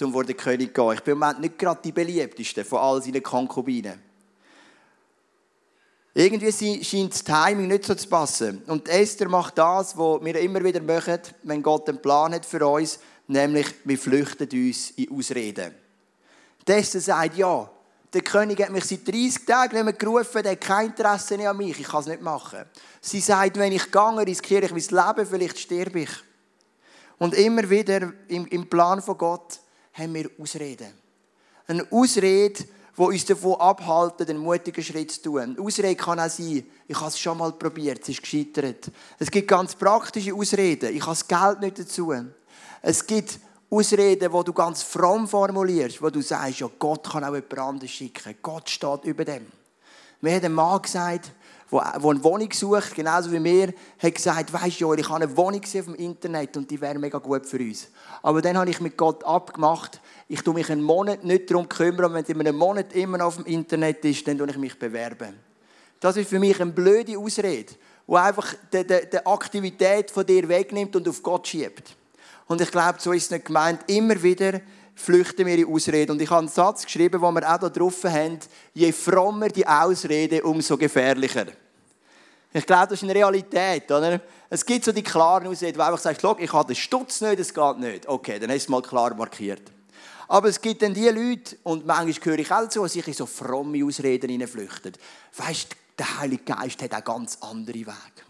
um 0.02 0.12
vor 0.12 0.26
den 0.26 0.36
König 0.36 0.76
zu 0.76 0.82
gehen. 0.82 0.94
Ich 0.96 1.04
bin 1.04 1.14
im 1.14 1.20
Moment 1.20 1.40
nicht 1.40 1.58
gerade 1.58 1.80
die 1.82 1.94
beliebteste 1.94 2.66
von 2.66 2.80
all 2.80 3.02
seinen 3.02 3.24
Konkubinen. 3.24 4.05
Irgendwie 6.18 6.82
scheint 6.82 7.14
das 7.14 7.26
Timing 7.26 7.68
nicht 7.68 7.84
so 7.84 7.94
zu 7.94 8.08
passen. 8.08 8.64
Und 8.68 8.88
Esther 8.88 9.28
macht 9.28 9.58
das, 9.58 9.98
was 9.98 10.24
wir 10.24 10.40
immer 10.40 10.64
wieder 10.64 10.82
machen, 10.82 11.20
wenn 11.44 11.62
Gott 11.62 11.90
einen 11.90 12.02
Plan 12.02 12.34
hat 12.34 12.46
für 12.46 12.66
uns, 12.66 13.00
nämlich 13.28 13.68
wir 13.84 13.98
flüchten 13.98 14.48
uns 14.50 14.92
in 14.92 15.12
Ausreden. 15.12 15.76
Esther 16.66 17.02
sagt, 17.02 17.36
ja, 17.36 17.70
der 18.14 18.22
König 18.22 18.62
hat 18.62 18.72
mich 18.72 18.86
seit 18.86 19.06
30 19.06 19.46
Tagen 19.46 19.76
nicht 19.76 19.84
mehr 19.84 19.94
gerufen, 19.94 20.42
der 20.42 20.54
hat 20.54 20.62
kein 20.62 20.88
Interesse 20.88 21.36
mehr 21.36 21.50
an 21.50 21.58
mich, 21.58 21.78
ich 21.78 21.88
kann 21.88 22.00
es 22.00 22.08
nicht 22.08 22.22
machen. 22.22 22.64
Sie 23.02 23.20
sagt, 23.20 23.58
wenn 23.58 23.74
ich 23.74 23.92
gehe, 23.92 24.26
riskiere 24.26 24.66
ich 24.66 24.72
mein 24.72 25.06
Leben, 25.06 25.30
vielleicht 25.30 25.60
sterbe 25.60 26.00
ich. 26.00 26.12
Und 27.18 27.34
immer 27.34 27.70
wieder 27.70 28.14
im, 28.30 28.70
Plan 28.70 29.02
von 29.02 29.18
Gott 29.18 29.60
haben 29.94 30.14
wir 30.14 30.30
Ausreden. 30.40 30.94
Eine 31.68 31.86
Ausrede, 31.92 32.64
die 32.98 33.02
uns 33.02 33.26
davon 33.26 33.60
abhalten, 33.60 34.26
den 34.26 34.38
mutigen 34.38 34.84
Schritt 34.84 35.12
zu 35.12 35.22
tun. 35.24 35.58
Ausrede 35.60 35.96
kann 35.96 36.20
auch 36.20 36.30
sein, 36.30 36.66
ich 36.88 36.98
habe 36.98 37.10
es 37.10 37.20
schon 37.20 37.38
mal 37.38 37.52
probiert, 37.52 38.02
es 38.04 38.10
ist 38.10 38.22
gescheitert. 38.22 38.92
Es 39.20 39.30
gibt 39.30 39.48
ganz 39.48 39.76
praktische 39.76 40.34
Ausreden, 40.34 40.96
ich 40.96 41.02
habe 41.02 41.12
das 41.12 41.28
Geld 41.28 41.60
nicht 41.62 41.80
dazu. 41.80 42.14
Es 42.82 43.06
gibt 43.06 43.40
Ausreden, 43.70 44.32
wo 44.32 44.44
du 44.44 44.54
ganz 44.54 44.84
fromm 44.84 45.28
formulierst, 45.28 46.02
wo 46.02 46.10
du 46.10 46.22
sagst, 46.22 46.60
ja, 46.60 46.70
Gott 46.80 47.10
kann 47.10 47.24
auch 47.24 47.34
jemand 47.34 47.58
anderes 47.58 47.92
schicken. 47.92 48.36
Gott 48.42 48.70
steht 48.70 49.04
über 49.04 49.26
dem. 49.26 49.48
Mir 50.22 50.36
hat 50.36 50.44
ein 50.46 50.54
Mann 50.54 50.82
gesagt, 50.82 51.32
der 51.72 51.96
eine 51.96 52.24
Wohnung 52.24 52.52
sucht, 52.52 52.96
genauso 52.96 53.32
wie 53.32 53.40
mir, 53.40 53.74
hat 53.98 54.16
gesagt, 54.16 54.54
weisst 54.54 54.82
du, 54.82 54.94
ich 54.94 55.10
habe 55.10 55.24
eine 55.24 55.38
Wohnung 55.38 55.62
gesehen 55.62 55.82
auf 55.82 55.86
dem 55.88 55.96
Internet 55.96 56.56
und 56.58 56.70
die 56.70 56.80
wäre 56.80 57.00
mega 57.00 57.18
gut 57.18 57.46
für 57.46 57.58
uns. 57.58 57.88
Aber 58.22 58.42
dann 58.42 58.58
habe 58.58 58.70
ich 58.70 58.80
mit 58.80 58.98
Gott 58.98 59.24
abgemacht, 59.24 60.00
ich 60.28 60.42
tue 60.42 60.54
mich 60.54 60.72
einen 60.72 60.84
Monat 60.84 61.24
nicht 61.24 61.50
darum 61.50 61.68
kümmern, 61.68 62.14
wenn 62.14 62.24
es 62.24 62.30
in 62.30 62.40
einem 62.40 62.56
Monat 62.56 62.94
immer 62.94 63.18
noch 63.18 63.28
auf 63.28 63.36
dem 63.38 63.46
Internet 63.46 64.06
ist, 64.06 64.28
dann 64.28 64.38
tue 64.38 64.50
ich 64.50 64.58
mich 64.58 64.78
bewerben. 64.78 65.34
Das 66.00 66.18
ist 66.18 66.30
für 66.30 66.40
mich 66.40 66.62
eine 66.62 66.72
blöde 66.72 67.18
Ausrede, 67.18 67.74
die 68.08 68.16
einfach 68.16 68.54
die, 68.72 68.86
die, 68.86 69.10
die 69.12 69.26
Aktivität 69.26 70.12
von 70.12 70.26
dir 70.26 70.48
wegnimmt 70.48 70.96
und 70.96 71.08
auf 71.08 71.24
Gott 71.24 71.48
schiebt. 71.48 71.96
Und 72.48 72.62
ich 72.62 72.70
glaube, 72.70 73.00
so 73.00 73.12
ist 73.12 73.24
es 73.24 73.32
nicht 73.32 73.46
gemeint. 73.46 73.82
Immer 73.88 74.22
wieder 74.22 74.62
flüchten 74.96 75.46
wir 75.46 75.58
in 75.58 75.68
Ausreden. 75.68 76.14
Und 76.14 76.22
ich 76.22 76.30
habe 76.30 76.40
einen 76.40 76.48
Satz 76.48 76.86
geschrieben, 76.86 77.22
wo 77.22 77.32
wir 77.32 77.54
auch 77.54 77.60
da 77.60 77.70
drauf 77.70 78.04
haben, 78.06 78.40
je 78.74 78.92
frommer 78.92 79.50
die 79.50 79.68
Ausrede, 79.68 80.42
umso 80.44 80.78
gefährlicher. 80.78 81.46
Ich 82.54 82.66
glaube, 82.66 82.88
das 82.88 82.94
ist 82.94 83.04
eine 83.04 83.14
Realität. 83.14 83.92
Oder? 83.92 84.22
Es 84.50 84.66
gibt 84.66 84.86
so 84.86 84.92
die 84.92 85.04
klaren 85.04 85.48
Ausreden, 85.48 85.78
wo 85.78 85.84
einfach 85.84 86.00
sagst, 86.00 86.24
ich 86.40 86.54
habe 86.54 86.68
den 86.68 86.76
Stutz 86.76 87.20
nicht, 87.22 87.40
das 87.40 87.54
geht 87.54 87.80
nicht. 87.80 88.08
Okay, 88.08 88.40
dann 88.40 88.50
hast 88.50 88.60
du 88.60 88.64
es 88.64 88.70
mal 88.70 88.82
klar 88.82 89.14
markiert. 89.14 89.62
Aber 90.28 90.48
es 90.48 90.60
gibt 90.60 90.82
dann 90.82 90.94
die 90.94 91.10
Leute, 91.10 91.58
und 91.64 91.86
manchmal 91.86 92.26
höre 92.26 92.40
ich 92.40 92.52
auch 92.52 92.68
zu, 92.68 92.84
die 92.84 92.90
sich 92.90 93.08
in 93.08 93.14
so 93.14 93.26
fromme 93.26 93.86
Ausreden 93.86 94.30
hineinflüchten. 94.30 94.94
Weißt 95.36 95.72
du, 95.72 95.76
der 96.00 96.20
Heilige 96.20 96.44
Geist 96.44 96.82
hat 96.82 96.94
auch 96.94 97.04
ganz 97.04 97.38
andere 97.42 97.76
Wege. 97.76 98.25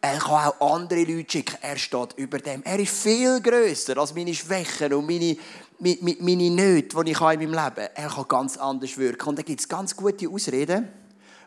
Er 0.00 0.18
kann 0.18 0.52
auch 0.58 0.74
andere 0.74 1.02
Leute 1.02 1.32
schicken. 1.32 1.56
Er 1.60 1.76
steht 1.76 2.14
über 2.16 2.38
dem. 2.38 2.62
Er 2.62 2.78
ist 2.78 3.02
viel 3.02 3.40
grösser 3.40 3.98
als 3.98 4.14
meine 4.14 4.32
Schwächen 4.32 4.92
und 4.92 5.06
meine, 5.06 5.36
meine, 5.80 6.16
meine 6.20 6.50
Nöte, 6.50 7.02
die 7.04 7.10
ich 7.10 7.20
habe 7.20 7.42
in 7.42 7.50
meinem 7.50 7.64
Leben 7.64 7.88
Er 7.94 8.08
kann 8.08 8.28
ganz 8.28 8.56
anders 8.56 8.96
wirken. 8.96 9.30
Und 9.30 9.38
da 9.38 9.42
gibt 9.42 9.58
es 9.58 9.68
ganz 9.68 9.96
gute 9.96 10.28
Ausreden, 10.28 10.88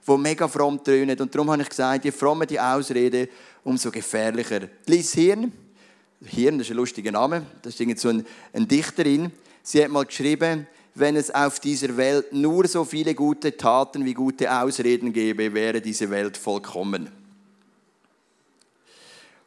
die 0.05 0.17
mega 0.17 0.49
fromm 0.49 0.83
tönen. 0.83 1.17
Und 1.17 1.33
darum 1.33 1.49
habe 1.49 1.61
ich 1.61 1.69
gesagt, 1.69 2.03
je 2.03 2.11
frommer 2.11 2.45
die 2.45 2.59
Ausrede, 2.59 3.29
umso 3.63 3.89
gefährlicher. 3.89 4.67
Lies 4.85 5.13
Hirn. 5.13 5.53
Hirn, 6.25 6.57
das 6.57 6.67
ist 6.67 6.71
ein 6.71 6.77
lustiger 6.77 7.11
Name. 7.11 7.45
Das 7.61 7.79
ist 7.79 7.99
so 7.99 8.09
eine, 8.09 8.25
eine 8.51 8.67
Dichterin. 8.67 9.31
Sie 9.63 9.81
hat 9.81 9.91
mal 9.91 10.05
geschrieben, 10.05 10.67
wenn 10.93 11.15
es 11.15 11.33
auf 11.33 11.61
dieser 11.61 11.95
Welt 11.95 12.33
nur 12.33 12.67
so 12.67 12.83
viele 12.83 13.15
gute 13.15 13.55
Taten 13.55 14.03
wie 14.03 14.13
gute 14.13 14.53
Ausreden 14.53 15.13
gäbe, 15.13 15.53
wäre 15.53 15.79
diese 15.79 16.09
Welt 16.09 16.35
vollkommen. 16.35 17.20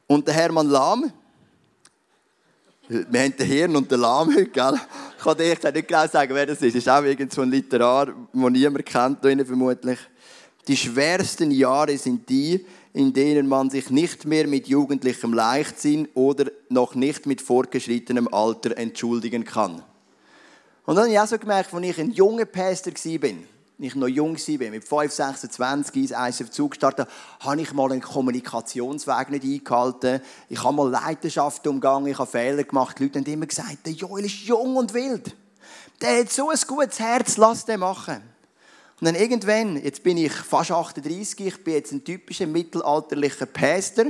Und 0.07 0.27
der 0.27 0.35
Hermann 0.35 0.69
Lahm, 0.69 1.13
wir 2.89 3.21
haben 3.23 3.37
den 3.37 3.47
Hirn 3.47 3.77
und 3.77 3.91
den 3.91 4.01
Lahm 4.01 4.29
heute, 4.29 4.47
gell? 4.47 4.79
Ich 5.17 5.25
kann 5.25 5.37
dir 5.39 5.73
nicht 5.73 5.89
genau 5.89 6.07
sagen, 6.07 6.35
wer 6.35 6.45
das 6.45 6.61
ist. 6.61 6.75
Das 6.75 6.83
ist 6.83 6.89
auch 6.89 7.03
irgend 7.03 7.33
so 7.33 7.41
ein 7.41 7.51
Literar, 7.51 8.07
den 8.07 8.53
niemand 8.53 8.85
kennt, 8.85 9.21
vermutlich. 9.23 9.99
Die 10.69 10.77
schwersten 10.77 11.51
Jahre 11.51 11.97
sind 11.97 12.29
die, 12.29 12.65
in 12.93 13.13
denen 13.13 13.49
man 13.49 13.71
sich 13.71 13.91
nicht 13.91 14.27
mehr 14.27 14.47
mit 14.47 14.69
jugendlichem 14.69 15.33
Leichtsinn 15.33 16.09
oder 16.15 16.51
noch 16.69 16.95
nicht 16.95 17.25
mit 17.27 17.41
fortgeschrittenem 17.41 18.29
Alter 18.33 18.77
entschuldigen 18.77 19.45
kann. 19.45 19.83
Und 20.87 20.97
dann 20.97 21.05
habe 21.05 21.13
ich 21.13 21.19
auch 21.19 21.27
so 21.27 21.39
gemerkt, 21.39 21.73
als 21.73 21.87
ich 21.87 21.99
ein 21.99 22.13
junger 22.13 22.45
Pastor 22.45 22.93
war, 22.93 23.31
ich 23.79 23.95
noch 23.97 24.07
jung 24.07 24.37
war, 24.37 24.71
mit 24.71 24.87
5, 24.87 25.13
26 25.13 25.97
ins 25.97 26.11
ISF 26.13 26.51
zugestartet, 26.51 27.09
habe 27.41 27.61
ich 27.61 27.73
mal 27.73 27.91
einen 27.91 28.01
Kommunikationsweg 28.01 29.31
nicht 29.31 29.45
eingehalten. 29.45 30.21
Ich 30.49 30.63
habe 30.63 30.77
mal 30.77 30.89
Leidenschaft 30.89 31.67
umgegangen, 31.67 32.07
ich 32.07 32.19
habe 32.19 32.31
Fehler 32.31 32.63
gemacht. 32.63 32.99
Die 32.99 33.05
Leute 33.05 33.19
haben 33.19 33.27
immer 33.27 33.47
gesagt, 33.47 33.79
der 33.85 33.93
Joel 33.93 34.27
ist 34.27 34.45
jung 34.45 34.77
und 34.77 34.95
wild. 34.95 35.35
Der 36.01 36.21
hat 36.21 36.31
so 36.31 36.51
ein 36.51 36.59
gutes 36.67 37.01
Herz, 37.01 37.37
lass 37.37 37.65
den 37.65 37.81
machen. 37.81 38.23
Und 39.01 39.07
dann 39.07 39.17
irgendwann, 39.17 39.83
jetzt 39.83 40.03
bin 40.03 40.19
ich 40.19 40.33
fast 40.33 40.71
38, 40.71 41.47
ich 41.47 41.65
bin 41.65 41.75
jetzt 41.75 41.93
ein 41.93 42.05
typischer 42.05 42.47
mittelalterlicher 42.47 43.47
Pastor. 43.47 44.07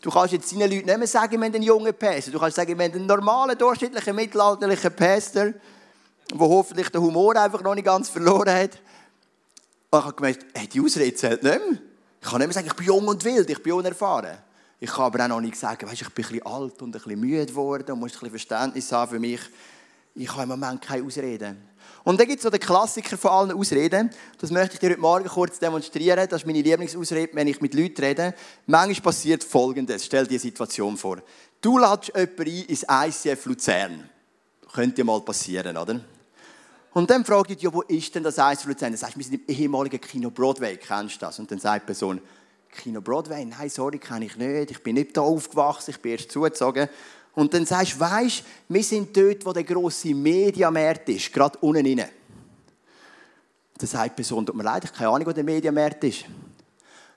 Du 0.00 0.10
kannst 0.10 0.32
jetzt 0.32 0.52
deinen 0.52 0.70
Leuten 0.70 0.86
nicht 0.86 0.98
mehr 0.98 1.06
sagen, 1.06 1.32
wir 1.32 1.46
haben 1.46 1.54
einen 1.54 1.62
jungen 1.62 1.94
Pastor. 1.94 2.32
Du 2.32 2.38
kannst 2.38 2.56
sagen, 2.56 2.78
wir 2.78 2.84
haben 2.84 2.94
einen 2.94 3.06
normalen, 3.06 3.58
durchschnittlichen, 3.58 4.16
mittelalterlichen 4.16 4.94
Pastor, 4.96 5.52
der 6.32 6.40
hoffentlich 6.40 6.88
den 6.88 7.02
Humor 7.02 7.36
einfach 7.36 7.62
noch 7.62 7.74
nicht 7.74 7.84
ganz 7.84 8.08
verloren 8.08 8.54
hat. 8.54 8.70
Und 9.90 9.98
ich 9.98 10.04
habe 10.04 10.16
gemerkt, 10.16 10.46
hey, 10.54 10.66
die 10.66 10.80
Ausrede 10.80 11.14
zählt 11.14 11.42
nicht 11.42 11.58
mehr. 11.58 11.78
Ich 12.20 12.28
kann 12.28 12.38
nicht 12.38 12.48
mehr 12.48 12.54
sagen, 12.54 12.66
ich 12.66 12.74
bin 12.74 12.86
jung 12.86 13.06
und 13.06 13.24
wild, 13.24 13.48
ich 13.48 13.62
bin 13.62 13.72
unerfahren. 13.72 14.38
Ich 14.78 14.90
kann 14.90 15.04
aber 15.04 15.24
auch 15.24 15.28
noch 15.28 15.40
nicht 15.40 15.56
sagen, 15.56 15.88
weißt, 15.88 16.02
ich 16.02 16.10
bin 16.10 16.24
ein 16.24 16.28
bisschen 16.28 16.46
alt 16.46 16.82
und 16.82 16.88
ein 16.88 16.92
bisschen 16.92 17.20
müde 17.20 17.46
geworden 17.46 17.92
und 17.92 18.00
muss 18.00 18.12
ein 18.12 18.18
bisschen 18.18 18.30
Verständnis 18.30 18.92
haben 18.92 19.10
für 19.10 19.20
mich. 19.20 19.40
Ich 20.14 20.30
habe 20.30 20.42
im 20.42 20.48
Moment 20.48 20.82
keine 20.82 21.04
Ausreden. 21.04 21.56
Und 22.04 22.20
dann 22.20 22.26
gibt 22.26 22.38
es 22.38 22.42
so 22.42 22.50
den 22.50 22.60
Klassiker 22.60 23.16
von 23.16 23.30
allen 23.30 23.52
Ausreden. 23.52 24.10
Das 24.38 24.50
möchte 24.50 24.74
ich 24.74 24.80
dir 24.80 24.90
heute 24.90 25.00
Morgen 25.00 25.28
kurz 25.28 25.58
demonstrieren. 25.58 26.26
Das 26.28 26.42
ist 26.42 26.46
meine 26.46 26.62
Lieblingsausrede, 26.62 27.34
wenn 27.34 27.48
ich 27.48 27.60
mit 27.60 27.74
Leuten 27.74 28.02
rede. 28.02 28.34
Manchmal 28.66 29.12
passiert 29.12 29.44
Folgendes. 29.44 30.04
Stell 30.04 30.24
dir 30.24 30.30
die 30.30 30.38
Situation 30.38 30.96
vor. 30.96 31.18
Du 31.60 31.78
ladest 31.78 32.12
jemanden 32.14 32.42
ein 32.42 32.64
ins 32.64 32.84
ICF 33.24 33.46
Luzern. 33.46 34.08
Könnte 34.72 35.04
mal 35.04 35.20
passieren, 35.20 35.76
oder? 35.76 36.00
Und 36.96 37.10
dann 37.10 37.26
fragt 37.26 37.50
ich, 37.50 37.60
ja, 37.60 37.70
wo 37.70 37.82
ist 37.82 38.14
denn 38.14 38.22
das 38.22 38.38
ICF 38.38 38.68
Luzern? 38.68 38.92
Dann 38.92 38.96
sagst 38.96 39.16
du, 39.16 39.18
wir 39.18 39.26
sind 39.26 39.46
im 39.46 39.54
ehemaligen 39.54 40.00
Kino 40.00 40.30
Broadway. 40.30 40.78
Kennst 40.78 41.16
du 41.16 41.26
das? 41.26 41.38
Und 41.38 41.50
dann 41.50 41.58
sagt 41.58 41.82
die 41.82 41.86
Person, 41.88 42.22
Kino 42.70 43.02
Broadway? 43.02 43.44
Nein, 43.44 43.68
sorry, 43.68 43.98
kenne 43.98 44.24
ich 44.24 44.38
nicht. 44.38 44.70
Ich 44.70 44.82
bin 44.82 44.94
nicht 44.94 45.14
da 45.14 45.20
aufgewachsen, 45.20 45.90
ich 45.90 46.00
bin 46.00 46.12
erst 46.12 46.32
zugezogen. 46.32 46.88
Und 47.34 47.52
dann 47.52 47.66
sagst 47.66 47.96
du, 47.96 48.00
weisst, 48.00 48.44
wir 48.70 48.82
sind 48.82 49.14
dort, 49.14 49.44
wo 49.44 49.52
der 49.52 49.64
grosse 49.64 50.14
Mediamarkt 50.14 51.10
ist, 51.10 51.30
gerade 51.34 51.58
unten 51.58 51.84
rein. 51.84 52.08
Dann 53.76 53.86
sagt 53.86 54.12
die 54.12 54.14
Person, 54.14 54.46
tut 54.46 54.56
mir 54.56 54.62
leid, 54.62 54.84
ich 54.84 54.88
habe 54.88 54.98
keine 54.98 55.10
Ahnung, 55.10 55.26
wo 55.26 55.32
der 55.32 55.44
Mediamarkt 55.44 56.02
ist. 56.02 56.24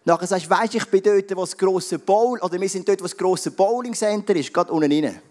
Nachher 0.04 0.28
sagst 0.28 0.48
du, 0.48 0.50
weisst, 0.50 0.76
ich 0.76 0.86
bin 0.88 1.02
dort, 1.02 1.34
wo 1.38 1.40
das 1.40 1.58
grosse 1.58 2.00
Bowl, 2.00 2.38
oder 2.42 2.60
wir 2.60 2.68
sind 2.68 2.86
dort, 2.86 3.00
wo 3.00 3.06
das 3.06 3.16
grosse 3.16 3.52
Bowling 3.52 3.94
Center 3.94 4.36
ist, 4.36 4.54
gerade 4.54 4.74
unten 4.74 4.92
rein. 4.92 5.04
Dann 5.04 5.22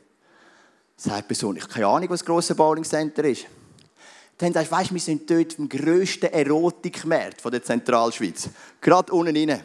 sagt 0.97 1.19
die 1.19 1.26
Person, 1.26 1.55
ich 1.57 1.64
habe 1.64 1.73
keine 1.75 1.87
Ahnung, 1.87 2.09
wo 2.09 2.14
das 2.14 2.25
grosse 2.25 2.55
Bowling 2.55 2.85
Center 2.85 3.25
ist. 3.25 3.45
Dann 4.38 4.52
sagst 4.52 4.71
du, 4.71 4.76
weisst, 4.76 4.92
wir 4.92 5.00
sind 5.00 5.28
dort 5.28 5.59
im 5.59 5.68
grössten 5.68 6.26
Erotikmarkt 6.26 7.45
der 7.45 7.62
Zentralschweiz, 7.62 8.49
gerade 8.80 9.12
unten 9.12 9.37
rein. 9.37 9.61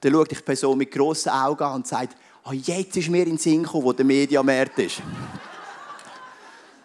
Dann 0.00 0.12
schaut 0.12 0.30
dich 0.30 0.38
die 0.38 0.44
Person 0.44 0.78
mit 0.78 0.90
grossen 0.90 1.30
Augen 1.30 1.62
an 1.62 1.74
und 1.74 1.86
sagt, 1.86 2.16
oh, 2.44 2.52
jetzt 2.52 2.96
ist 2.96 3.08
mir 3.08 3.24
in 3.24 3.30
den 3.30 3.38
Sinn 3.38 3.64
gekommen, 3.64 3.84
wo 3.84 3.92
der 3.92 4.04
Mediamarkt 4.04 4.78
ist. 4.78 5.02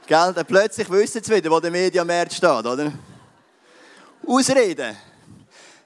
Gell? 0.08 0.34
Dann 0.34 0.46
plötzlich 0.46 0.90
wissen 0.90 1.24
sie 1.24 1.36
wieder, 1.36 1.50
wo 1.50 1.60
der 1.60 1.72
Mediamarkt 1.72 2.34
steht, 2.34 2.66
oder? 2.66 2.92
Ausreden. 4.26 4.96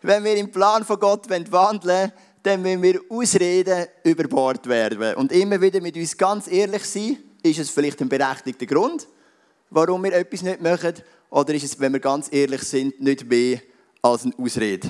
Wenn 0.02 0.24
wir 0.24 0.36
im 0.38 0.50
Plan 0.50 0.86
von 0.86 1.00
Gott 1.00 1.30
wandeln 1.30 1.52
wollen, 1.52 2.12
dann 2.42 2.62
müssen 2.62 2.82
wir 2.82 3.02
Ausreden 3.10 3.86
über 4.04 4.24
Bord 4.24 4.66
werden. 4.68 5.16
Und 5.16 5.34
immer 5.34 5.60
wieder 5.60 5.82
mit 5.82 5.96
uns 5.98 6.18
ganz 6.18 6.48
ehrlich 6.48 6.86
sein, 6.86 7.18
ist 7.44 7.60
es 7.60 7.70
vielleicht 7.70 8.02
ein 8.02 8.10
berechtigter 8.10 8.66
Grund, 8.66 9.08
warum 9.70 10.04
wir 10.04 10.14
etwas 10.14 10.42
nicht 10.42 10.62
machen, 10.62 10.94
oder 11.30 11.54
ist 11.54 11.64
es, 11.64 11.80
wenn 11.80 11.94
wir 11.94 12.00
ganz 12.00 12.28
ehrlich 12.32 12.62
sind, 12.62 13.00
nicht 13.02 13.30
mehr 13.30 13.60
als 14.02 14.24
eine 14.24 14.34
Ausrede. 14.38 14.90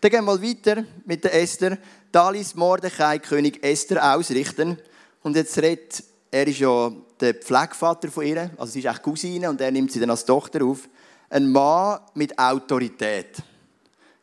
Dann 0.00 0.10
gehen 0.10 0.24
wir 0.24 0.34
mal 0.34 0.42
weiter 0.42 0.84
mit 1.04 1.24
der 1.24 1.34
Esther. 1.34 1.78
Da 2.12 2.30
ließ 2.30 2.54
Mordechai 2.54 3.18
König 3.18 3.62
Esther 3.62 4.14
ausrichten. 4.14 4.78
Und 5.22 5.36
jetzt 5.36 5.58
redet, 5.58 6.02
er 6.30 6.46
ist 6.46 6.58
ja 6.58 6.92
der 7.20 7.34
Pflegvater 7.34 8.10
von 8.10 8.24
ihr, 8.24 8.50
also 8.56 8.72
sie 8.72 8.80
ist 8.80 8.86
echt 8.86 9.02
Cousine 9.02 9.48
und 9.48 9.60
er 9.60 9.70
nimmt 9.70 9.90
sie 9.90 10.00
dann 10.00 10.10
als 10.10 10.24
Tochter 10.24 10.64
auf. 10.64 10.88
Ein 11.28 11.50
Mann 11.50 12.00
mit 12.14 12.38
Autorität. 12.38 13.36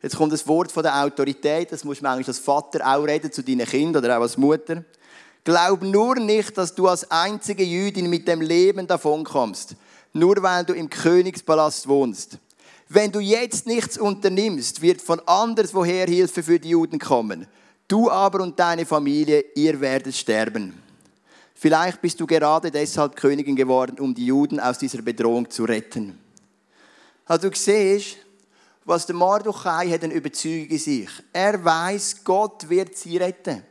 Jetzt 0.00 0.16
kommt 0.16 0.32
das 0.32 0.46
Wort 0.46 0.70
von 0.70 0.82
der 0.82 1.02
Autorität, 1.02 1.72
das 1.72 1.84
muss 1.84 2.00
manchmal 2.00 2.24
als 2.26 2.38
Vater 2.38 2.86
auch 2.86 3.04
reden 3.04 3.32
zu 3.32 3.42
deinen 3.42 3.66
Kindern 3.66 4.04
oder 4.04 4.18
auch 4.18 4.22
als 4.22 4.36
Mutter. 4.36 4.84
Glaub 5.44 5.82
nur 5.82 6.16
nicht, 6.16 6.56
dass 6.56 6.74
du 6.74 6.88
als 6.88 7.10
einzige 7.10 7.64
Jüdin 7.64 8.08
mit 8.08 8.26
dem 8.28 8.40
Leben 8.40 8.86
davonkommst, 8.86 9.76
nur 10.14 10.42
weil 10.42 10.64
du 10.64 10.72
im 10.72 10.88
Königspalast 10.88 11.86
wohnst. 11.86 12.38
Wenn 12.88 13.12
du 13.12 13.20
jetzt 13.20 13.66
nichts 13.66 13.98
unternimmst, 13.98 14.80
wird 14.80 15.02
von 15.02 15.20
anderswoher 15.26 16.06
Hilfe 16.06 16.42
für 16.42 16.58
die 16.58 16.70
Juden 16.70 16.98
kommen. 16.98 17.46
Du 17.88 18.10
aber 18.10 18.42
und 18.42 18.58
deine 18.58 18.86
Familie, 18.86 19.44
ihr 19.54 19.80
werdet 19.80 20.14
sterben. 20.14 20.72
Vielleicht 21.54 22.00
bist 22.00 22.20
du 22.20 22.26
gerade 22.26 22.70
deshalb 22.70 23.16
Königin 23.16 23.56
geworden, 23.56 23.98
um 23.98 24.14
die 24.14 24.26
Juden 24.26 24.60
aus 24.60 24.78
dieser 24.78 25.02
Bedrohung 25.02 25.50
zu 25.50 25.64
retten. 25.64 26.18
Also 27.26 27.48
du 27.48 27.56
siehst, 27.56 28.16
was 28.84 29.06
der 29.06 29.16
Marduchai 29.16 29.88
hat 29.90 30.04
eine 30.04 30.14
Überzeugung 30.14 30.68
in 30.68 30.78
sich. 30.78 31.08
Er 31.32 31.62
weiß, 31.64 32.22
Gott 32.22 32.68
wird 32.68 32.96
sie 32.96 33.16
retten. 33.16 33.62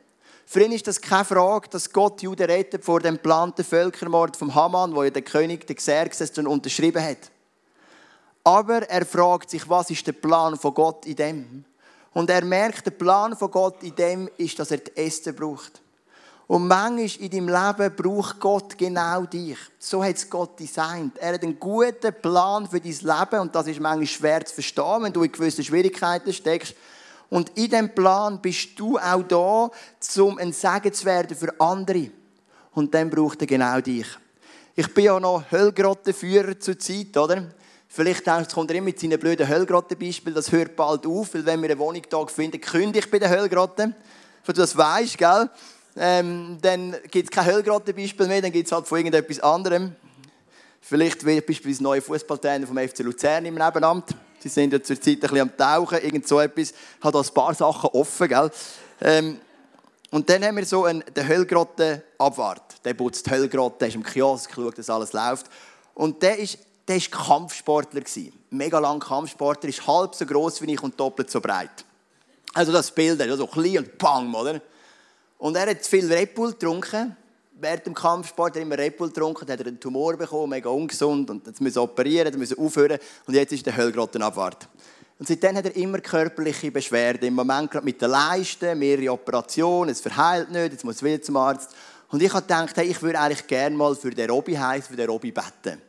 Für 0.53 0.62
ihn 0.62 0.72
ist 0.72 0.86
das 0.86 1.01
keine 1.01 1.25
Frage, 1.25 1.67
dass 1.69 1.91
Gott 1.91 2.22
Juden 2.22 2.45
rettet 2.45 2.86
vor 2.86 3.00
dem 3.00 3.15
geplanten 3.15 3.65
Völkermord 3.65 4.38
vom 4.38 4.53
Haman, 4.53 4.93
wo 4.93 5.03
ja 5.03 5.10
der 5.10 5.24
König, 5.24 5.65
der 5.65 5.75
Xerxes, 5.75 6.31
dann 6.31 6.45
unterschrieben 6.45 7.03
hat. 7.03 7.31
Aber 8.43 8.88
er 8.88 9.03
fragt 9.03 9.50
sich, 9.50 9.67
was 9.67 9.89
ist 9.89 10.05
der 10.05 10.12
Plan 10.12 10.55
von 10.55 10.75
Gott 10.75 11.07
in 11.07 11.15
dem? 11.15 11.65
Und 12.13 12.29
er 12.29 12.45
merkt, 12.45 12.86
der 12.86 12.91
Plan 12.91 13.36
von 13.36 13.50
Gott 13.50 13.81
in 13.81 13.95
dem 13.95 14.29
ist, 14.38 14.60
dass 14.60 14.69
er 14.69 14.77
die 14.77 14.95
Äste 14.95 15.33
braucht. 15.33 15.81
Und 16.45 16.67
manchmal 16.67 17.25
in 17.25 17.31
deinem 17.31 17.48
Leben 17.48 17.95
braucht 17.95 18.39
Gott 18.39 18.77
genau 18.77 19.24
dich. 19.24 19.57
So 19.79 20.03
hat 20.03 20.17
es 20.17 20.29
Gott 20.29 20.60
designt. 20.60 21.17
Er 21.17 21.33
hat 21.33 21.41
einen 21.41 21.60
guten 21.60 22.13
Plan 22.22 22.69
für 22.69 22.79
dein 22.79 22.91
Leben 22.91 23.39
und 23.39 23.55
das 23.55 23.65
ist 23.65 23.79
manchmal 23.79 24.05
schwer 24.05 24.45
zu 24.45 24.53
verstehen, 24.53 25.01
wenn 25.01 25.13
du 25.13 25.24
in 25.24 25.31
gewissen 25.31 25.63
Schwierigkeiten 25.63 26.31
steckst. 26.31 26.75
Und 27.33 27.49
in 27.57 27.67
diesem 27.67 27.89
Plan 27.95 28.39
bist 28.39 28.77
du 28.79 28.99
auch 28.99 29.23
da, 29.23 29.71
um 30.21 30.37
ein 30.37 30.53
Segen 30.53 30.93
zu 30.93 31.05
werden 31.05 31.35
für 31.35 31.59
andere. 31.59 32.11
Und 32.73 32.93
dann 32.93 33.09
braucht 33.09 33.41
er 33.41 33.47
genau 33.47 33.81
dich. 33.81 34.05
Ich 34.75 34.93
bin 34.93 35.05
ja 35.05 35.19
noch 35.19 35.43
Höllgrottenführer 35.49 36.59
zur 36.59 36.77
Zeit, 36.77 37.17
oder? 37.17 37.45
Vielleicht 37.87 38.27
du, 38.27 38.45
kommt 38.53 38.69
er 38.69 38.77
immer 38.77 38.85
mit 38.85 38.99
seinen 38.99 39.19
blöden 39.19 39.47
Höllgrottenbeispielen, 39.47 40.35
das 40.35 40.51
hört 40.51 40.75
bald 40.75 41.07
auf, 41.07 41.33
weil 41.33 41.43
wenn 41.43 41.59
wir 41.63 41.71
eine 41.71 41.79
Wohnung 41.79 42.03
da 42.07 42.23
finden, 42.27 42.61
kündige 42.61 42.99
ich 42.99 43.09
bei 43.09 43.17
den 43.17 43.31
Höllgrotten. 43.31 43.95
Wenn 44.45 44.53
du 44.55 44.61
das 44.61 44.77
weißt, 44.77 45.17
gell? 45.17 45.49
Ähm, 45.97 46.59
dann 46.61 46.95
gibt 47.09 47.29
es 47.29 47.31
kein 47.31 47.51
Höllgrottenbeispiel 47.51 48.27
mehr, 48.27 48.43
dann 48.43 48.51
gibt 48.51 48.67
es 48.67 48.71
halt 48.71 48.85
von 48.85 48.99
irgendetwas 48.99 49.39
anderem. 49.39 49.95
Vielleicht 50.81 51.25
wird 51.25 51.47
beispielsweise 51.47 51.81
neue 51.81 52.01
Fußballtrainer 52.01 52.67
vom 52.67 52.77
FC 52.77 52.99
Luzern 52.99 53.45
im 53.45 53.55
Nebenamt. 53.55 54.15
Sie 54.43 54.50
sind 54.50 54.73
ja 54.73 54.83
zurzeit 54.83 55.13
ein 55.13 55.19
bisschen 55.21 55.39
am 55.39 55.55
Tauchen, 55.55 56.00
irgend 56.00 56.27
so 56.27 56.38
etwas. 56.38 56.73
Hat 57.00 57.15
ein 57.15 57.33
paar 57.33 57.53
Sachen 57.53 57.89
offen, 57.93 58.27
gell? 58.27 58.51
Ähm, 59.00 59.39
und 60.12 60.29
dann 60.29 60.43
haben 60.43 60.57
wir 60.57 60.65
so 60.65 60.83
einen, 60.83 61.01
den 61.15 61.25
Höllgrottenabwart. 61.25 62.83
Der 62.83 62.93
putzt 62.93 63.25
die 63.25 63.31
Höllgrotte, 63.31 63.77
der 63.79 63.88
ist 63.88 63.95
im 63.95 64.03
Kiosk, 64.03 64.53
schaut, 64.53 64.77
dass 64.77 64.89
alles 64.89 65.13
läuft. 65.13 65.45
Und 65.93 66.21
der 66.21 66.39
ist 66.39 66.57
der 66.89 66.97
war 66.97 67.25
Kampfsportler. 67.25 68.01
Mega 68.50 68.79
lang 68.79 69.00
Kampfsportler, 69.00 69.69
ist 69.69 69.88
halb 69.88 70.13
so 70.13 70.25
groß 70.25 70.62
wie 70.62 70.73
ich 70.73 70.83
und 70.83 71.00
doppelt 71.00 71.31
so 71.31 71.39
breit. 71.39 71.85
Also 72.53 72.73
das 72.73 72.91
Bild, 72.91 73.23
so 73.38 73.47
klein 73.47 73.77
und 73.77 73.97
bang, 73.97 74.33
oder? 74.33 74.59
Und 75.38 75.55
er 75.55 75.69
hat 75.69 75.85
zu 75.85 75.89
viel 75.89 76.12
Red 76.12 76.35
Bull 76.35 76.51
getrunken. 76.51 77.15
Während 77.63 77.86
dem 77.86 77.93
Kampfsport 77.93 78.58
er 78.58 78.62
immer 78.63 78.77
Red 78.77 78.98
Bull 78.98 79.08
getrunken, 79.08 79.48
hat 79.50 79.58
er 79.58 79.65
einen 79.65 79.79
Tumor 79.79 80.17
bekommen, 80.17 80.50
mega 80.50 80.70
ungesund 80.70 81.29
und 81.29 81.48
jetzt 81.48 81.62
müssen 81.62 81.79
operieren, 81.79 82.38
müssen 82.38 82.60
aufhören 82.60 83.00
und 83.25 83.36
jetzt 83.36 83.53
ist 83.53 83.65
der 83.65 83.77
Höllgrottenabwart. 83.77 84.67
Und 85.17 85.29
seitdem 85.29 85.55
hat 85.55 85.65
er 85.67 85.75
immer 85.77 86.00
körperliche 86.00 86.72
Beschwerden. 86.72 87.25
Im 87.25 87.36
Moment 87.36 87.72
gerade 87.72 87.86
mit 87.86 88.01
den 88.01 88.10
Leisten, 88.10 88.77
mehrere 88.77 89.13
Operationen, 89.13 89.91
es 89.91 90.01
verheilt 90.01 90.51
nicht, 90.51 90.74
jetzt 90.74 90.84
muss 90.84 91.01
er 91.01 91.08
wieder 91.08 91.22
zum 91.22 91.38
Arzt. 91.38 91.74
Und 92.10 92.22
ich 92.22 92.34
habe 92.34 92.41
gedacht, 92.41 92.75
hey, 92.75 92.88
ich 92.88 93.01
würde 93.01 93.22
eigentlich 93.22 93.48
gerne 93.48 93.77
mal 93.77 93.96
für 93.96 94.12
den 94.12 94.29
Robby 94.29 94.55
heißen, 94.55 94.89
für 94.89 94.98
den 94.98 95.10
Robby 95.10 95.32
beten. 95.32 95.82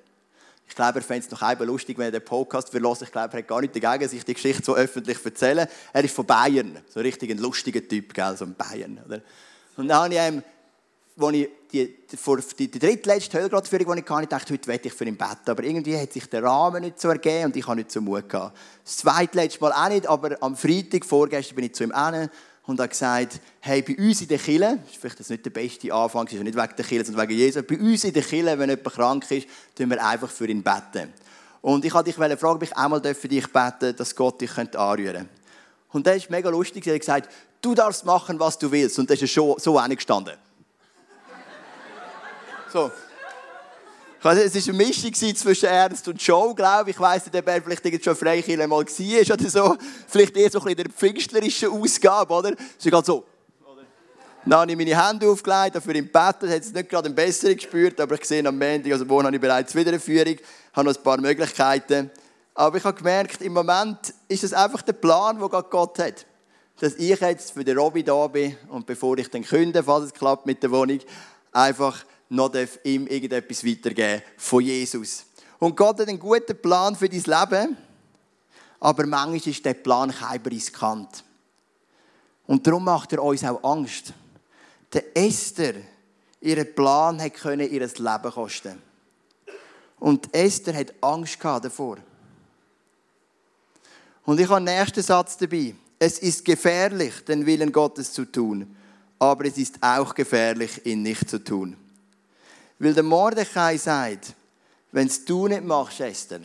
Ich 0.69 0.76
glaube, 0.76 1.00
er 1.00 1.02
fände 1.02 1.26
es 1.26 1.31
noch 1.33 1.43
einmal 1.43 1.66
lustig, 1.66 1.99
wenn 1.99 2.07
er 2.07 2.21
den 2.21 2.25
Podcast 2.25 2.71
verlässt. 2.71 3.02
Ich 3.02 3.11
glaube, 3.11 3.33
er 3.33 3.38
hat 3.40 3.49
gar 3.49 3.61
nichts 3.61 3.76
dagegen, 3.81 4.09
sich 4.09 4.25
die 4.25 4.35
Geschichte 4.35 4.62
so 4.62 4.76
öffentlich 4.76 5.19
zu 5.19 5.25
erzählen. 5.25 5.66
Er 5.93 6.04
ist 6.04 6.14
von 6.14 6.25
Bayern, 6.25 6.78
so 6.88 7.00
richtig 7.00 7.33
ein 7.33 7.38
lustiger 7.38 7.81
Typ, 7.81 8.14
gell? 8.14 8.37
so 8.37 8.45
ein 8.45 8.54
Bayern. 8.54 9.00
Oder? 9.04 9.21
Und 9.76 9.88
dann 9.88 10.04
habe 10.04 10.14
ich 10.14 10.21
ihm, 10.21 10.43
als 11.19 11.35
ich 11.35 11.49
die, 11.75 12.07
die, 12.07 12.16
die, 12.59 12.71
die 12.71 12.78
drittletzte 12.78 13.40
Höllgradführung, 13.40 13.97
die 13.97 14.02
ich 14.02 14.09
hatte, 14.09 14.26
dachte, 14.28 14.52
heute 14.52 14.69
werde 14.69 14.88
ich 14.88 14.95
für 14.95 15.04
ihn 15.04 15.16
beten. 15.16 15.50
Aber 15.50 15.64
irgendwie 15.64 15.99
hat 15.99 16.12
sich 16.12 16.26
der 16.26 16.45
Rahmen 16.45 16.83
nicht 16.83 17.00
so 17.00 17.09
ergeben 17.09 17.47
und 17.47 17.57
ich 17.57 17.66
habe 17.66 17.76
nicht 17.76 17.90
so 17.90 18.00
Mut 18.00 18.28
gehabt. 18.28 18.57
Das 18.85 18.99
zweitletzte 18.99 19.61
Mal 19.61 19.73
auch 19.73 19.88
nicht, 19.88 20.07
aber 20.07 20.37
am 20.40 20.57
Freitag, 20.57 21.04
vorgestern, 21.04 21.57
bin 21.57 21.64
ich 21.64 21.75
zu 21.75 21.83
ihm 21.83 21.93
hin 21.95 22.31
und 22.66 22.81
hat 22.81 22.90
gesagt, 22.90 23.40
hey, 23.61 23.83
bei 23.83 23.97
uns 23.97 24.21
in 24.23 24.28
der 24.28 24.38
Kirche, 24.38 24.78
das 24.83 24.93
ist 24.93 25.00
vielleicht 25.00 25.21
das 25.21 25.28
nicht 25.31 25.45
der 25.45 25.50
beste 25.50 25.93
Anfang, 25.93 26.26
ist 26.26 26.35
nicht 26.35 26.57
wegen 26.57 26.76
der 26.76 26.85
Kirche, 26.85 27.04
sondern 27.04 27.28
wegen 27.28 27.38
Jesus, 27.38 27.62
bei 27.66 27.78
uns 27.78 28.04
in 28.04 28.12
der 28.12 28.23
Kirche, 28.23 28.59
wenn 28.59 28.71
jemand 28.71 28.95
krank 28.95 29.31
ist, 29.31 29.49
tun 29.75 29.90
wir 29.90 30.04
einfach 30.04 30.31
für 30.31 30.49
ihn 30.49 30.62
beten. 30.62 31.12
Und 31.61 31.85
ich 31.85 31.93
wollte 31.93 32.11
dich 32.11 32.16
fragen, 32.16 32.57
ob 32.57 32.62
ich 32.62 32.76
einmal 32.76 33.02
für 33.14 33.28
dich 33.28 33.47
beten 33.52 33.97
dass 33.97 34.14
Gott 34.14 34.40
dich 34.40 34.57
anrühren 34.57 35.12
könnte. 35.12 35.28
Und 35.90 36.07
das 36.07 36.16
ist 36.16 36.31
mega 36.31 36.50
lustig, 36.50 36.87
er 36.87 36.95
hat 36.95 37.00
gesagt, 37.00 37.28
du 37.61 37.75
darfst 37.75 38.04
machen, 38.04 38.38
was 38.38 38.59
du 38.59 38.71
willst. 38.71 38.99
Und 38.99 39.11
das 39.11 39.21
ist 39.21 39.31
schon 39.31 39.59
so 39.59 39.81
gestanden. 39.88 40.35
So. 42.75 42.90
Es 44.19 44.25
war 44.25 44.33
eine 44.33 44.78
Mischung 44.78 45.14
zwischen 45.14 45.66
Ernst 45.66 46.09
und 46.09 46.21
Show, 46.21 46.54
glaube 46.54 46.90
ich. 46.90 46.97
Ich 46.97 47.00
weiss 47.00 47.26
nicht, 47.26 47.37
ob 47.37 47.47
er 47.47 47.62
vielleicht 47.62 48.04
schon 48.04 48.16
Freikirche 48.16 48.66
mal 48.66 48.71
war 48.71 49.35
oder 49.35 49.50
so. 49.50 49.76
Vielleicht 50.09 50.37
eher 50.37 50.50
so 50.50 50.59
ein 50.59 50.64
bisschen 50.64 50.85
der 50.85 50.93
pfingstlerischen 50.93 51.69
Ausgabe, 51.69 52.35
oder? 52.35 52.52
Es 52.52 52.85
ist 52.85 52.90
gerade 52.90 53.07
so. 53.07 53.25
Dann 54.47 54.61
habe 54.61 54.73
ich 54.73 54.76
meine 54.76 55.09
Hände 55.09 55.28
aufgelegt, 55.28 55.76
dafür 55.76 55.95
im 55.95 56.07
Bett, 56.07 56.16
hat 56.16 56.43
es 56.43 56.73
nicht 56.73 56.88
gerade 56.88 57.09
ein 57.09 57.14
besseres 57.14 57.57
gespürt, 57.57 57.99
aber 58.00 58.16
ich 58.16 58.25
sehe 58.25 58.47
am 58.47 58.59
Montag, 58.59 58.93
also 58.93 59.04
morgen 59.07 59.26
habe 59.26 59.37
ich 59.37 59.40
bereits 59.40 59.75
wieder 59.75 59.90
eine 59.90 60.00
Führung, 60.00 60.37
habe 60.75 60.88
noch 60.88 60.97
ein 60.97 61.02
paar 61.02 61.19
Möglichkeiten. 61.19 62.11
Aber 62.54 62.76
ich 62.76 62.85
habe 62.85 62.97
gemerkt, 62.97 63.40
im 63.40 63.54
Moment 63.54 64.12
ist 64.28 64.43
das 64.43 64.52
einfach 64.52 64.83
der 64.83 64.93
Plan, 64.95 65.38
den 65.38 65.49
Gott 65.49 65.99
hat. 65.99 66.26
Dass 66.81 66.95
ich 66.97 67.21
jetzt 67.21 67.52
für 67.52 67.64
den 67.64 67.78
Robby 67.78 68.02
da 68.02 68.26
bin 68.26 68.57
und 68.69 68.85
bevor 68.85 69.16
ich 69.16 69.31
dann 69.31 69.45
künde, 69.45 69.83
falls 69.83 70.07
es 70.07 70.12
klappt 70.12 70.45
mit 70.45 70.62
der 70.62 70.71
Wohnung, 70.71 70.99
einfach 71.52 72.04
noch 72.28 72.52
ihm 72.85 73.07
irgendetwas 73.07 73.64
weitergeben 73.64 74.23
von 74.37 74.62
Jesus. 74.62 75.25
Und 75.59 75.76
Gott 75.76 76.00
hat 76.00 76.09
einen 76.09 76.19
guten 76.19 76.61
Plan 76.61 76.97
für 76.97 77.09
dein 77.09 77.23
Leben, 77.23 77.76
aber 78.81 79.07
manchmal 79.07 79.52
ist 79.52 79.64
der 79.64 79.75
Plan 79.75 80.11
kein 80.11 80.40
riskant. 80.40 81.25
Und 82.47 82.66
darum 82.66 82.85
macht 82.85 83.12
er 83.12 83.23
uns 83.23 83.45
auch 83.45 83.62
Angst. 83.62 84.12
Der 84.93 85.16
Esther, 85.16 85.75
ihren 86.40 86.75
Plan 86.75 87.21
hat 87.21 87.45
ihr 87.45 87.59
Leben 87.59 88.31
kosten. 88.33 88.83
Und 89.99 90.35
Esther 90.35 90.75
hat 90.76 90.93
Angst 91.00 91.38
davor. 91.43 91.97
Und 94.25 94.40
ich 94.40 94.49
habe 94.49 94.62
den 94.62 94.76
nächsten 94.76 95.02
Satz 95.02 95.37
dabei. 95.37 95.75
Es 95.99 96.19
ist 96.19 96.45
gefährlich, 96.45 97.25
den 97.25 97.47
Willen 97.47 97.73
Gottes 97.73 98.12
zu 98.12 98.25
tun, 98.25 98.76
aber 99.19 99.47
es 99.47 99.57
ist 99.57 99.76
auch 99.81 100.14
gefährlich, 100.14 100.85
ihn 100.85 101.02
nicht 101.02 101.31
zu 101.31 101.43
tun. 101.43 101.76
Weil 102.78 102.95
der 102.95 103.02
Mordechai 103.02 103.76
sagt, 103.76 104.35
wenn 104.93 105.11
du 105.26 105.49
nicht 105.49 105.64
machst, 105.64 106.00
Esther, 106.00 106.40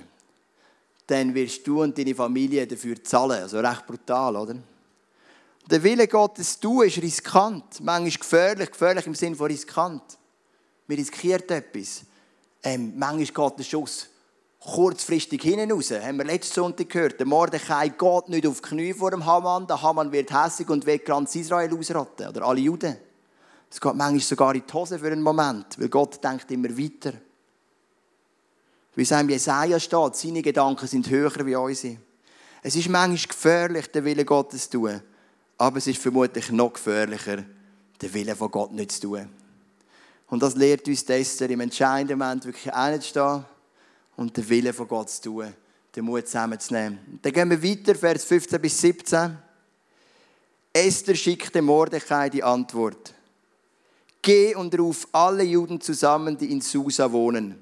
dann 1.07 1.33
wirst 1.33 1.65
du 1.65 1.81
und 1.81 1.97
deine 1.97 2.13
Familie 2.13 2.67
dafür 2.67 3.03
zahlen. 3.03 3.41
Also 3.43 3.59
recht 3.59 3.85
brutal, 3.85 4.35
oder? 4.35 4.55
Der 5.69 5.83
Wille 5.83 6.07
Gottes 6.07 6.59
tun 6.59 6.85
ist 6.85 7.01
riskant, 7.01 7.79
manchmal 7.81 8.09
gefährlich, 8.11 8.71
gefährlich 8.71 9.05
im 9.05 9.15
Sinne 9.15 9.35
von 9.35 9.47
riskant. 9.47 10.01
Man 10.87 10.97
riskiert 10.97 11.49
etwas. 11.51 12.01
Ähm, 12.63 12.93
manchmal 12.95 13.49
geht 13.49 13.59
der 13.59 13.63
Schuss 13.63 14.07
kurzfristig 14.59 15.41
hinten 15.41 15.71
raus. 15.71 15.91
Haben 15.91 16.17
wir 16.17 16.25
letzten 16.25 16.55
Sonntag 16.55 16.89
gehört. 16.89 17.19
Der 17.19 17.27
Mordechai 17.27 17.89
geht 17.89 18.29
nicht 18.29 18.47
auf 18.47 18.61
die 18.61 18.69
Knie 18.69 18.93
vor 18.93 19.11
dem 19.11 19.25
Haman. 19.25 19.67
Der 19.67 19.81
Haman 19.81 20.11
wird 20.11 20.31
hässig 20.31 20.69
und 20.69 20.85
will 20.85 20.99
ganz 20.99 21.35
Israel 21.35 21.73
ausrotten. 21.77 22.27
Oder 22.27 22.43
alle 22.43 22.59
Juden. 22.59 22.97
Es 23.69 23.79
geht 23.79 23.95
manchmal 23.95 24.19
sogar 24.19 24.55
in 24.55 24.63
die 24.67 24.73
Hose 24.73 24.97
für 24.97 25.11
einen 25.11 25.21
Moment, 25.21 25.79
weil 25.79 25.89
Gott 25.89 26.23
denkt 26.23 26.49
immer 26.51 26.69
weiter. 26.69 27.13
Wie 28.95 29.03
es 29.03 29.11
im 29.11 29.29
Jesaja 29.29 29.79
steht, 29.79 30.15
seine 30.15 30.41
Gedanken 30.41 30.87
sind 30.87 31.09
höher 31.09 31.45
wie 31.45 31.55
unsere. 31.55 31.97
Es 32.61 32.75
ist 32.75 32.89
manchmal 32.89 33.27
gefährlich, 33.27 33.87
den 33.87 34.03
Willen 34.03 34.25
Gottes 34.25 34.69
zu 34.69 34.79
tun. 34.79 35.01
Aber 35.57 35.77
es 35.77 35.87
ist 35.87 36.01
vermutlich 36.01 36.51
noch 36.51 36.73
gefährlicher, 36.73 37.43
den 38.01 38.13
Willen 38.13 38.35
von 38.35 38.51
Gott 38.51 38.73
nicht 38.73 38.91
zu 38.91 39.01
tun. 39.01 39.29
Und 40.27 40.43
das 40.43 40.55
lehrt 40.55 40.87
uns 40.87 41.03
Esther 41.03 41.49
im 41.49 41.61
entscheidenden 41.61 42.19
Moment 42.19 42.45
wirklich 42.45 42.73
einzustehen 42.73 43.45
und 44.15 44.35
den 44.35 44.49
Willen 44.49 44.73
von 44.73 44.87
Gott 44.87 45.09
zu 45.09 45.21
tun, 45.21 45.53
den 45.95 46.05
Mut 46.05 46.27
zusammenzunehmen. 46.27 47.19
Dann 47.21 47.33
gehen 47.33 47.49
wir 47.49 47.63
weiter, 47.63 47.95
Vers 47.95 48.25
15 48.25 48.61
bis 48.61 48.79
17. 48.81 49.37
Esther 50.71 51.15
schickt 51.15 51.55
dem 51.55 51.65
Mordechai 51.65 52.29
die 52.29 52.43
Antwort. 52.43 53.13
Geh 54.21 54.55
und 54.55 54.77
ruf 54.77 55.07
alle 55.11 55.43
Juden 55.43 55.79
zusammen, 55.79 56.37
die 56.37 56.51
in 56.51 56.61
Susa 56.61 57.11
wohnen. 57.11 57.55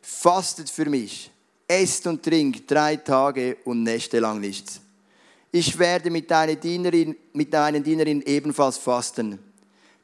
Fastet 0.00 0.70
für 0.70 0.86
mich, 0.86 1.30
esst 1.66 2.06
und 2.06 2.22
trinkt 2.22 2.70
drei 2.70 2.96
Tage 2.96 3.58
und 3.64 3.82
Nächte 3.82 4.20
lang 4.20 4.40
nichts. 4.40 4.80
Ich 5.50 5.78
werde 5.78 6.10
mit 6.10 6.30
deiner 6.30 6.56
Dienerin, 6.56 7.16
mit 7.32 7.52
deinen 7.52 7.82
Dienerin 7.82 8.22
ebenfalls 8.22 8.78
fasten. 8.78 9.38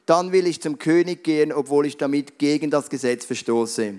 Dann 0.05 0.31
will 0.31 0.47
ich 0.47 0.61
zum 0.61 0.77
König 0.77 1.23
gehen, 1.23 1.51
obwohl 1.51 1.85
ich 1.85 1.97
damit 1.97 2.37
gegen 2.37 2.69
das 2.69 2.89
Gesetz 2.89 3.25
verstoße. 3.25 3.95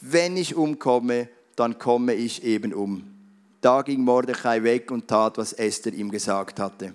Wenn 0.00 0.36
ich 0.36 0.54
umkomme, 0.54 1.28
dann 1.56 1.78
komme 1.78 2.14
ich 2.14 2.42
eben 2.42 2.74
um. 2.74 3.04
Da 3.60 3.82
ging 3.82 4.02
Mordechai 4.02 4.62
weg 4.62 4.90
und 4.90 5.08
tat, 5.08 5.38
was 5.38 5.52
Esther 5.52 5.92
ihm 5.92 6.10
gesagt 6.10 6.58
hatte. 6.58 6.94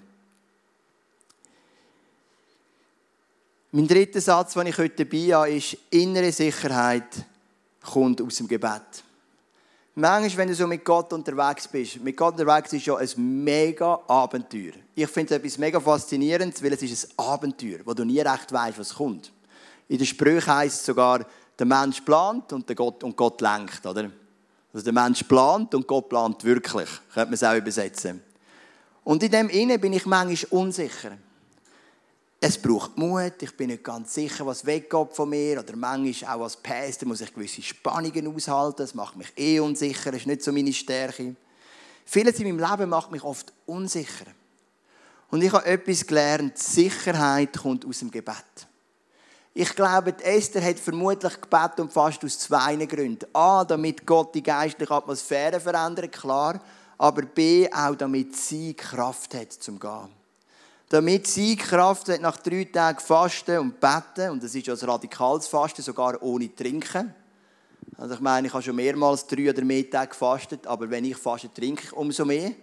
Mein 3.71 3.87
dritter 3.87 4.19
Satz, 4.19 4.53
den 4.53 4.65
ich 4.65 4.77
heute 4.79 5.05
dabei 5.05 5.35
habe, 5.35 5.51
ist, 5.51 5.77
innere 5.91 6.31
Sicherheit 6.31 7.23
kommt 7.83 8.19
aus 8.19 8.37
dem 8.37 8.47
Gebet. 8.47 9.03
Manchmal, 9.93 10.37
wenn 10.37 10.47
du 10.47 10.55
so 10.55 10.65
mit 10.65 10.83
Gott 10.83 11.13
unterwegs 11.13 11.67
bist, 11.67 12.01
mit 12.01 12.17
Gott 12.17 12.39
unterwegs 12.39 12.73
ist 12.73 12.87
ja 12.87 12.95
ein 12.95 13.43
mega 13.43 13.99
Abenteuer. 14.07 14.73
Ich 14.95 15.07
finde 15.09 15.35
es 15.35 15.39
etwas 15.39 15.59
mega 15.59 15.79
faszinierend, 15.79 16.63
weil 16.63 16.73
es 16.73 16.81
ist 16.81 17.09
ein 17.11 17.25
Abenteuer, 17.25 17.79
wo 17.85 17.93
du 17.93 18.05
nie 18.05 18.19
recht 18.19 18.51
weißt, 18.51 18.79
was 18.79 18.95
kommt. 18.95 19.31
In 19.87 19.99
der 19.99 20.05
Sprüche 20.05 20.55
heißt 20.55 20.79
es 20.79 20.85
sogar, 20.87 21.23
der 21.59 21.65
Mensch 21.67 22.01
plant 22.01 22.51
und, 22.53 22.67
der 22.67 22.75
Gott, 22.75 23.03
und 23.03 23.15
Gott 23.15 23.39
lenkt, 23.39 23.85
oder? 23.85 24.09
Also 24.73 24.83
der 24.83 24.93
Mensch 24.93 25.21
plant 25.23 25.75
und 25.75 25.85
Gott 25.85 26.09
plant 26.09 26.43
wirklich, 26.43 26.89
könnte 27.13 27.27
man 27.27 27.33
es 27.35 27.43
auch 27.43 27.55
übersetzen. 27.55 28.23
Und 29.03 29.21
in 29.21 29.31
dem 29.31 29.49
Innen 29.49 29.79
bin 29.79 29.93
ich 29.93 30.07
manchmal 30.07 30.59
unsicher. 30.59 31.11
Es 32.41 32.57
braucht 32.57 32.97
Mut, 32.97 33.33
ich 33.41 33.57
bin 33.57 33.67
nicht 33.67 33.83
ganz 33.83 34.13
sicher, 34.13 34.45
was 34.45 34.65
weggeht 34.65 35.13
von 35.13 35.29
mir. 35.29 35.59
Oder 35.59 35.75
manchmal 35.75 36.35
auch 36.35 36.43
als 36.43 36.55
Pastor 36.55 37.09
muss 37.09 37.19
ich 37.19 37.33
gewisse 37.33 37.61
Spannungen 37.61 38.33
aushalten. 38.33 38.77
Das 38.77 38.95
macht 38.95 39.17
mich 39.17 39.33
eh 39.35 39.59
unsicher, 39.59 40.11
das 40.11 40.21
ist 40.21 40.27
nicht 40.27 40.43
so 40.43 40.53
meine 40.53 40.71
Stärke. 40.71 41.35
Vieles 42.05 42.39
in 42.39 42.55
meinem 42.55 42.71
Leben 42.71 42.89
macht 42.89 43.11
mich 43.11 43.23
oft 43.23 43.51
unsicher. 43.65 44.27
Und 45.29 45.43
ich 45.43 45.51
habe 45.51 45.65
etwas 45.65 46.07
gelernt, 46.07 46.57
Sicherheit 46.57 47.57
kommt 47.57 47.85
aus 47.85 47.99
dem 47.99 48.09
Gebet. 48.09 48.35
Ich 49.53 49.75
glaube, 49.75 50.15
Esther 50.23 50.63
hat 50.63 50.79
vermutlich 50.79 51.41
gebetet 51.41 51.81
und 51.81 51.91
fast 51.91 52.23
aus 52.23 52.39
zwei 52.39 52.77
Gründen. 52.85 53.27
A, 53.33 53.65
damit 53.65 54.05
Gott 54.05 54.33
die 54.33 54.41
geistliche 54.41 54.93
Atmosphäre 54.93 55.59
verändert, 55.59 56.13
klar. 56.13 56.61
Aber 56.97 57.23
B, 57.23 57.69
auch 57.71 57.95
damit 57.95 58.35
sie 58.37 58.73
Kraft 58.73 59.33
hat 59.33 59.51
zum 59.51 59.77
Gehen 59.77 60.18
damit 60.89 61.27
sie 61.27 61.55
Kraft 61.55 62.09
hat 62.09 62.21
nach 62.21 62.37
drei 62.37 62.65
Tagen 62.65 62.99
Fasten 62.99 63.59
und 63.59 63.79
Beten, 63.79 64.31
und 64.31 64.43
das 64.43 64.55
ist 64.55 64.65
ja 64.65 64.73
ein 64.73 64.79
radikales 64.79 65.47
Fasten, 65.47 65.83
sogar 65.83 66.21
ohne 66.21 66.53
Trinken. 66.53 67.13
Also 67.97 68.15
ich 68.15 68.19
meine, 68.19 68.47
ich 68.47 68.53
habe 68.53 68.63
schon 68.63 68.75
mehrmals 68.75 69.27
drei 69.27 69.49
oder 69.49 69.63
mehr 69.63 69.89
Tage 69.89 70.09
gefastet, 70.09 70.65
aber 70.65 70.89
wenn 70.89 71.05
ich 71.05 71.17
faste, 71.17 71.53
trinke 71.53 71.83
ich 71.85 71.93
umso 71.93 72.25
mehr. 72.25 72.53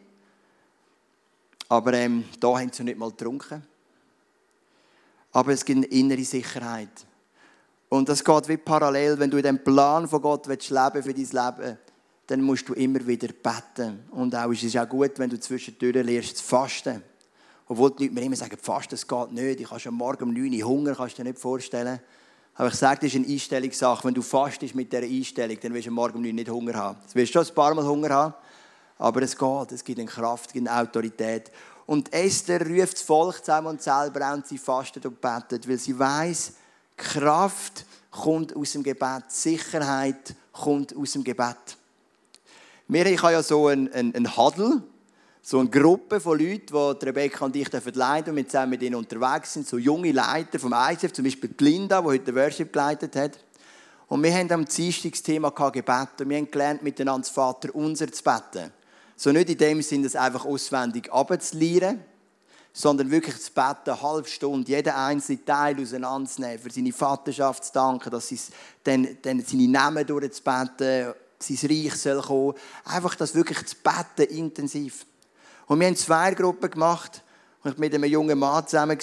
Aber 1.69 1.93
ähm, 1.95 2.25
da 2.41 2.59
haben 2.59 2.73
sie 2.73 2.85
nicht 2.85 2.99
mal 2.99 3.11
getrunken. 3.11 3.63
Aber 5.33 5.53
es 5.53 5.65
gibt 5.65 5.79
eine 5.79 5.87
innere 5.87 6.25
Sicherheit. 6.25 7.07
Und 7.89 8.09
das 8.09 8.25
geht 8.25 8.49
wie 8.49 8.57
parallel, 8.57 9.19
wenn 9.19 9.31
du 9.31 9.37
in 9.37 9.43
dem 9.43 9.63
Plan 9.63 10.09
von 10.09 10.23
Gott 10.23 10.49
willst 10.49 10.71
leben 10.71 11.03
für 11.03 11.15
dein 11.15 11.57
Leben, 11.59 11.79
dann 12.27 12.43
musst 12.43 12.69
du 12.69 12.75
immer 12.75 13.07
wieder 13.07 13.29
beten. 13.29 14.05
Und 14.11 14.35
auch 14.35 14.51
ist 14.51 14.65
es 14.65 14.77
auch 14.77 14.89
gut, 14.89 15.19
wenn 15.19 15.31
du 15.31 15.39
zwischendurch 15.39 15.95
lernst 15.95 16.39
zu 16.39 16.45
fasten. 16.45 17.03
Obwohl 17.69 17.91
die 17.91 18.05
Leute 18.05 18.15
mir 18.15 18.23
immer 18.23 18.37
sagen, 18.37 18.57
fast, 18.61 18.93
das 18.93 19.07
geht 19.07 19.33
nicht. 19.33 19.61
Ich 19.61 19.71
habe 19.71 19.81
schon 19.81 19.95
morgen 19.95 20.25
um 20.25 20.33
9 20.33 20.53
Uhr 20.55 20.69
Hunger, 20.69 20.95
kannst 20.95 21.19
du 21.19 21.23
dir 21.23 21.31
nicht 21.31 21.41
vorstellen. 21.41 21.99
Aber 22.55 22.69
ich 22.69 22.75
sage, 22.75 23.01
das 23.01 23.15
ist 23.15 23.17
eine 23.17 23.27
Einstellungssache. 23.27 24.05
Wenn 24.05 24.15
du 24.15 24.23
fastest 24.23 24.75
mit 24.75 24.93
dieser 24.93 25.03
Einstellung, 25.03 25.59
dann 25.61 25.75
wirst 25.75 25.87
du 25.87 25.91
morgen 25.91 26.17
um 26.17 26.23
9 26.23 26.31
Uhr 26.31 26.35
nicht 26.35 26.51
Hunger 26.51 26.75
haben. 26.75 26.99
Du 27.13 27.19
wirst 27.19 27.33
schon 27.33 27.47
ein 27.47 27.55
paar 27.55 27.75
Mal 27.75 27.85
Hunger 27.85 28.11
haben, 28.11 28.35
aber 28.99 29.23
es 29.23 29.37
geht. 29.37 29.73
Es 29.73 29.85
gibt 29.85 29.99
eine 29.99 30.09
Kraft, 30.09 30.47
es 30.49 30.53
gibt 30.53 30.69
eine 30.69 30.81
Autorität. 30.81 31.51
Und 31.87 32.13
Esther 32.13 32.67
ruft 32.67 32.95
das 32.95 33.03
Volk 33.03 33.39
zusammen 33.45 33.69
und 33.69 33.83
selber 33.83 34.33
und 34.33 34.47
sie 34.47 34.59
fastet 34.59 35.07
und 35.07 35.21
betet, 35.21 35.69
weil 35.69 35.79
sie 35.79 35.97
weiß, 35.97 36.55
Kraft 36.97 37.85
kommt 38.11 38.57
aus 38.57 38.73
dem 38.73 38.83
Gebet, 38.83 39.25
Sicherheit 39.29 40.35
kommt 40.53 40.97
aus 40.97 41.13
dem 41.13 41.23
Gebet. 41.23 41.77
Wir, 42.89 43.07
ich 43.07 43.23
habe 43.23 43.35
ja 43.35 43.43
so 43.43 43.67
einen, 43.67 43.93
einen, 43.93 44.15
einen 44.15 44.37
Huddle, 44.37 44.83
so 45.49 45.61
eine 45.61 45.71
Gruppe 45.71 46.19
von 46.19 46.41
Leuten, 46.41 46.99
die 46.99 47.07
Rebecca 47.07 47.45
und 47.45 47.55
ich 47.55 47.69
leiten 47.71 48.31
und 48.31 48.37
wir 48.37 48.49
zusammen 48.49 48.71
mit 48.71 48.83
ihnen 48.83 48.97
unterwegs 48.97 49.53
sind, 49.53 49.65
so 49.65 49.79
junge 49.79 50.11
Leiter 50.11 50.59
vom 50.59 50.75
ICF, 50.77 51.13
zum 51.13 51.25
Beispiel 51.25 51.55
Linda, 51.61 52.01
die 52.01 52.07
heute 52.09 52.25
den 52.25 52.35
Worship 52.35 52.73
geleitet 52.73 53.15
hat. 53.15 53.39
Und 54.09 54.25
wir 54.25 54.35
haben 54.35 54.51
am 54.51 54.65
Dienstag 54.65 55.13
das 55.13 55.23
Thema 55.23 55.51
Gebet 55.51 56.21
und 56.21 56.31
wir 56.31 56.37
haben 56.39 56.51
gelernt, 56.51 56.83
miteinander 56.83 57.21
das 57.21 57.31
Vater 57.31 57.73
unser 57.77 58.11
zu 58.11 58.25
beten. 58.25 58.73
So 59.15 59.31
nicht 59.31 59.49
in 59.49 59.59
dem 59.59 59.83
Sinne, 59.83 60.03
das 60.03 60.17
einfach 60.17 60.45
auswendig 60.45 61.13
abzulieren, 61.13 62.01
sondern 62.73 63.09
wirklich 63.13 63.41
zu 63.41 63.53
beten, 63.53 63.91
eine 63.91 64.03
halbe 64.03 64.29
Stunde, 64.29 64.69
jeden 64.69 64.95
einzelnen 64.95 65.45
Teil 65.45 65.81
auseinanderzunehmen, 65.81 66.59
für 66.59 66.71
seine 66.73 66.93
Vaterschaft 66.93 67.67
zu 67.67 67.73
danken, 67.73 68.11
dass 68.11 68.27
sie 68.27 68.41
dann, 68.83 69.17
dann 69.23 69.41
seine 69.47 69.69
Namen 69.69 70.05
durchzubeten, 70.05 71.15
sein 71.39 71.71
Reich 71.71 71.95
soll 71.95 72.21
kommen. 72.21 72.55
Einfach 72.85 73.15
das 73.15 73.37
wirklich 73.37 73.65
zu 73.65 73.77
beten, 73.77 74.35
intensiv. 74.37 75.07
Und 75.67 75.81
wir 75.81 75.87
haben 75.87 75.97
zwei 75.97 76.35
Gruppen 76.35 76.71
gemacht. 76.71 77.23
Und 77.63 77.73
ich 77.73 77.77
war 77.77 77.81
mit 77.81 77.95
einem 77.95 78.11
jungen 78.11 78.39
Mann 78.39 78.67
zusammen. 78.67 78.99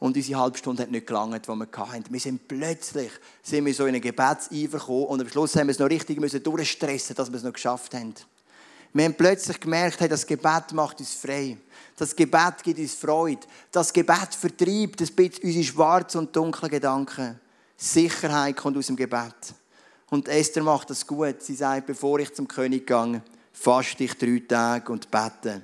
Und 0.00 0.16
unsere 0.16 0.40
halbe 0.40 0.56
Stunde 0.56 0.82
hat 0.82 0.90
nicht 0.92 1.06
gelangt, 1.08 1.44
die 1.44 1.48
wir 1.48 1.68
hatten. 1.74 2.04
Wir 2.08 2.20
sind 2.20 2.46
plötzlich 2.46 3.10
sind 3.42 3.66
wir 3.66 3.74
so 3.74 3.84
in 3.84 3.94
einen 3.94 4.00
Gebetseifer 4.00 4.78
gekommen 4.78 5.06
und 5.06 5.20
am 5.20 5.28
Schluss 5.28 5.56
haben 5.56 5.66
wir 5.66 5.72
es 5.72 5.80
noch 5.80 5.90
richtig 5.90 6.20
müssen 6.20 6.40
durchstressen, 6.40 7.16
dass 7.16 7.30
wir 7.30 7.36
es 7.36 7.42
noch 7.42 7.52
geschafft 7.52 7.94
haben. 7.94 8.14
Wir 8.92 9.04
haben 9.04 9.14
plötzlich 9.14 9.58
gemerkt, 9.58 9.98
hey, 9.98 10.08
das 10.08 10.24
Gebet 10.24 10.72
macht 10.72 11.00
uns 11.00 11.14
frei. 11.14 11.58
Das 11.96 12.14
Gebet 12.14 12.62
gibt 12.62 12.78
uns 12.78 12.94
Freude. 12.94 13.40
Das 13.72 13.92
Gebet 13.92 14.36
vertreibt 14.38 15.00
ein 15.00 15.14
bisschen 15.16 15.42
unsere 15.42 15.64
schwarzen 15.64 16.18
und 16.18 16.36
dunklen 16.36 16.70
Gedanken. 16.70 17.40
Sicherheit 17.76 18.56
kommt 18.56 18.76
aus 18.76 18.86
dem 18.86 18.96
Gebet. 18.96 19.34
Und 20.10 20.28
Esther 20.28 20.62
macht 20.62 20.90
das 20.90 21.06
gut. 21.06 21.42
Sie 21.42 21.54
sagt, 21.54 21.86
bevor 21.86 22.20
ich 22.20 22.32
zum 22.32 22.46
König 22.46 22.86
gehe, 22.86 23.22
faste 23.52 24.04
ich 24.04 24.14
drei 24.14 24.42
Tage 24.46 24.92
und 24.92 25.10
bete. 25.10 25.60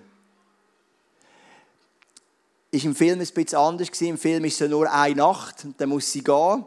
Ist 2.74 2.84
im 2.84 2.96
Film 2.96 3.20
ein 3.20 3.26
bisschen 3.28 3.56
anders 3.56 3.86
gewesen. 3.86 4.08
Im 4.08 4.18
Film 4.18 4.44
ist 4.46 4.60
es 4.60 4.68
nur 4.68 4.92
eine 4.92 5.14
Nacht 5.14 5.64
dann 5.78 5.88
muss 5.88 6.10
sie 6.10 6.24
gehen. 6.24 6.64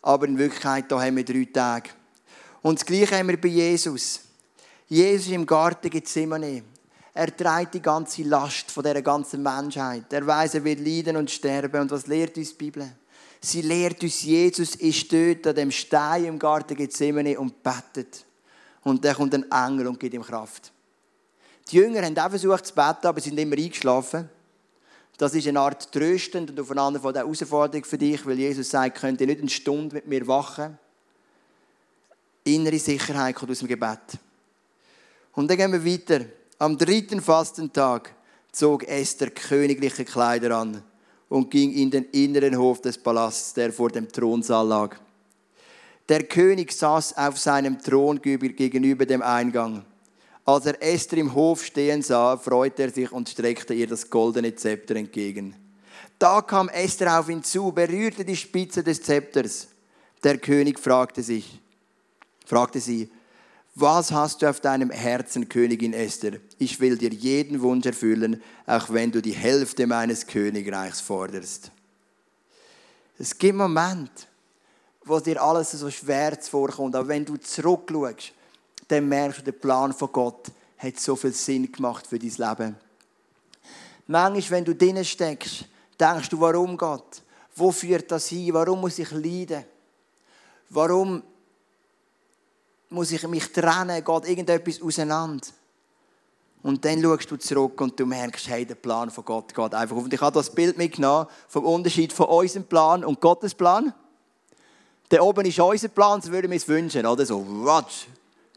Aber 0.00 0.26
in 0.28 0.38
Wirklichkeit, 0.38 0.84
da 0.88 1.02
haben 1.02 1.16
wir 1.16 1.24
drei 1.24 1.48
Tage. 1.52 1.90
Und 2.62 2.78
das 2.78 2.86
Gleiche 2.86 3.18
haben 3.18 3.26
wir 3.26 3.40
bei 3.40 3.48
Jesus. 3.48 4.20
Jesus 4.86 5.32
im 5.32 5.44
Garten 5.44 5.90
Gethsemane. 5.90 6.62
Er 7.12 7.36
trägt 7.36 7.74
die 7.74 7.82
ganze 7.82 8.22
Last 8.22 8.70
von 8.70 8.84
der 8.84 9.02
ganzen 9.02 9.42
Menschheit. 9.42 10.12
Er 10.12 10.24
weiß, 10.24 10.54
er 10.54 10.64
wird 10.64 10.78
leiden 10.78 11.16
und 11.16 11.28
sterben. 11.28 11.80
Und 11.80 11.90
was 11.90 12.06
lehrt 12.06 12.36
uns 12.36 12.50
die 12.50 12.54
Bibel? 12.64 12.92
Sie 13.40 13.62
lehrt 13.62 14.00
uns, 14.04 14.22
Jesus 14.22 14.76
ist 14.76 15.12
dort 15.12 15.44
an 15.48 15.56
dem 15.56 15.72
Stein 15.72 16.26
im 16.26 16.38
Garten 16.38 16.76
Gethsemane 16.76 17.36
und 17.36 17.64
betet. 17.64 18.24
Und 18.84 19.04
dann 19.04 19.16
kommt 19.16 19.34
ein 19.34 19.50
Engel 19.50 19.88
und 19.88 19.98
gibt 19.98 20.14
ihm 20.14 20.22
Kraft. 20.22 20.70
Die 21.68 21.78
Jünger 21.78 22.02
haben 22.02 22.16
auch 22.16 22.30
versucht 22.30 22.66
zu 22.66 22.74
beten, 22.74 23.08
aber 23.08 23.20
sind 23.20 23.36
immer 23.40 23.56
eingeschlafen. 23.56 24.30
Das 25.18 25.34
ist 25.34 25.46
eine 25.46 25.60
Art 25.60 25.92
tröstend 25.92 26.50
und 26.50 26.60
aufeinander 26.60 27.00
von 27.00 27.12
der 27.12 27.22
Herausforderung 27.22 27.84
für 27.84 27.98
dich, 27.98 28.24
weil 28.26 28.38
Jesus 28.38 28.70
sagt, 28.70 28.98
könnt 28.98 29.20
ihr 29.20 29.26
nicht 29.26 29.40
eine 29.40 29.50
Stunde 29.50 29.96
mit 29.96 30.06
mir 30.06 30.26
wachen? 30.26 30.78
Innere 32.44 32.78
Sicherheit 32.78 33.36
kommt 33.36 33.52
aus 33.52 33.60
dem 33.60 33.68
Gebet. 33.68 34.18
Und 35.34 35.48
dann 35.48 35.56
gehen 35.56 35.72
wir 35.72 35.84
weiter. 35.84 36.24
Am 36.58 36.76
dritten 36.76 37.20
Fastentag 37.20 38.14
zog 38.50 38.84
Esther 38.84 39.30
königliche 39.30 40.04
Kleider 40.04 40.56
an 40.56 40.82
und 41.28 41.50
ging 41.50 41.72
in 41.72 41.90
den 41.90 42.04
inneren 42.12 42.58
Hof 42.58 42.80
des 42.80 42.98
Palasts, 42.98 43.54
der 43.54 43.72
vor 43.72 43.90
dem 43.90 44.10
Thronsaal 44.10 44.66
lag. 44.66 44.96
Der 46.08 46.24
König 46.24 46.72
saß 46.72 47.16
auf 47.16 47.38
seinem 47.38 47.80
Thron 47.80 48.20
gegenüber 48.20 49.06
dem 49.06 49.22
Eingang. 49.22 49.84
Als 50.44 50.66
er 50.66 50.82
Esther 50.82 51.18
im 51.18 51.34
Hof 51.34 51.64
stehen 51.64 52.02
sah, 52.02 52.36
freute 52.36 52.82
er 52.82 52.90
sich 52.90 53.12
und 53.12 53.28
streckte 53.28 53.74
ihr 53.74 53.86
das 53.86 54.10
goldene 54.10 54.54
Zepter 54.54 54.96
entgegen. 54.96 55.54
Da 56.18 56.42
kam 56.42 56.68
Esther 56.68 57.18
auf 57.18 57.28
ihn 57.28 57.44
zu, 57.44 57.70
berührte 57.72 58.24
die 58.24 58.36
Spitze 58.36 58.82
des 58.82 59.02
Zepters. 59.02 59.68
Der 60.24 60.38
König 60.38 60.78
fragte 60.78 61.22
sich, 61.22 61.60
fragte 62.44 62.80
sie, 62.80 63.10
was 63.74 64.12
hast 64.12 64.42
du 64.42 64.50
auf 64.50 64.60
deinem 64.60 64.90
Herzen, 64.90 65.48
Königin 65.48 65.94
Esther? 65.94 66.32
Ich 66.58 66.78
will 66.78 66.98
dir 66.98 67.10
jeden 67.10 67.62
Wunsch 67.62 67.86
erfüllen, 67.86 68.42
auch 68.66 68.90
wenn 68.90 69.10
du 69.10 69.22
die 69.22 69.32
Hälfte 69.32 69.86
meines 69.86 70.26
Königreichs 70.26 71.00
forderst. 71.00 71.70
Es 73.18 73.38
gibt 73.38 73.56
Momente, 73.56 74.24
wo 75.04 75.18
dir 75.20 75.42
alles 75.42 75.70
so 75.70 75.90
schwer 75.90 76.36
vorkommt, 76.40 76.94
aber 76.94 77.08
wenn 77.08 77.24
du 77.24 77.36
zurückschaust, 77.38 78.32
dann 78.92 79.08
merkst 79.08 79.40
du, 79.40 79.44
der 79.44 79.52
Plan 79.52 79.92
von 79.92 80.12
Gott 80.12 80.50
hat 80.78 81.00
so 81.00 81.16
viel 81.16 81.32
Sinn 81.32 81.70
gemacht 81.70 82.06
für 82.06 82.18
dein 82.18 82.30
Leben. 82.30 82.76
Manchmal, 84.06 84.58
wenn 84.58 84.64
du 84.64 84.74
drinnen 84.74 85.04
steckst, 85.04 85.64
denkst 85.98 86.28
du, 86.28 86.40
warum 86.40 86.76
Gott? 86.76 87.22
Wo 87.54 87.70
führt 87.70 88.10
das 88.10 88.28
hin? 88.28 88.52
Warum 88.52 88.80
muss 88.80 88.98
ich 88.98 89.10
leiden? 89.10 89.64
Warum 90.68 91.22
muss 92.92 93.10
ich 93.10 93.26
mich 93.26 93.50
trennen, 93.52 94.04
geht 94.04 94.28
irgendetwas 94.28 94.82
auseinander. 94.82 95.46
Und 96.62 96.84
dann 96.84 97.02
schaust 97.02 97.30
du 97.30 97.36
zurück 97.36 97.80
und 97.80 97.98
du 97.98 98.06
merkst, 98.06 98.48
hey, 98.48 98.64
der 98.64 98.76
Plan 98.76 99.10
von 99.10 99.24
Gott 99.24 99.52
geht 99.54 99.74
einfach 99.74 99.96
auf. 99.96 100.04
Und 100.04 100.14
ich 100.14 100.20
habe 100.20 100.34
das 100.34 100.50
Bild 100.50 100.78
mitgenommen 100.78 101.26
vom 101.48 101.64
Unterschied 101.64 102.12
von 102.12 102.26
unserem 102.26 102.64
Plan 102.64 103.04
und 103.04 103.20
Gottes 103.20 103.54
Plan. 103.54 103.92
Der 105.10 105.24
oben 105.24 105.44
ist 105.44 105.58
unser 105.58 105.88
Plan, 105.88 106.22
so 106.22 106.30
würden 106.30 106.50
wir 106.50 106.56
es 106.56 106.68
wünschen, 106.68 107.04
oder? 107.04 107.26
So, 107.26 107.44
watsch, 107.64 108.06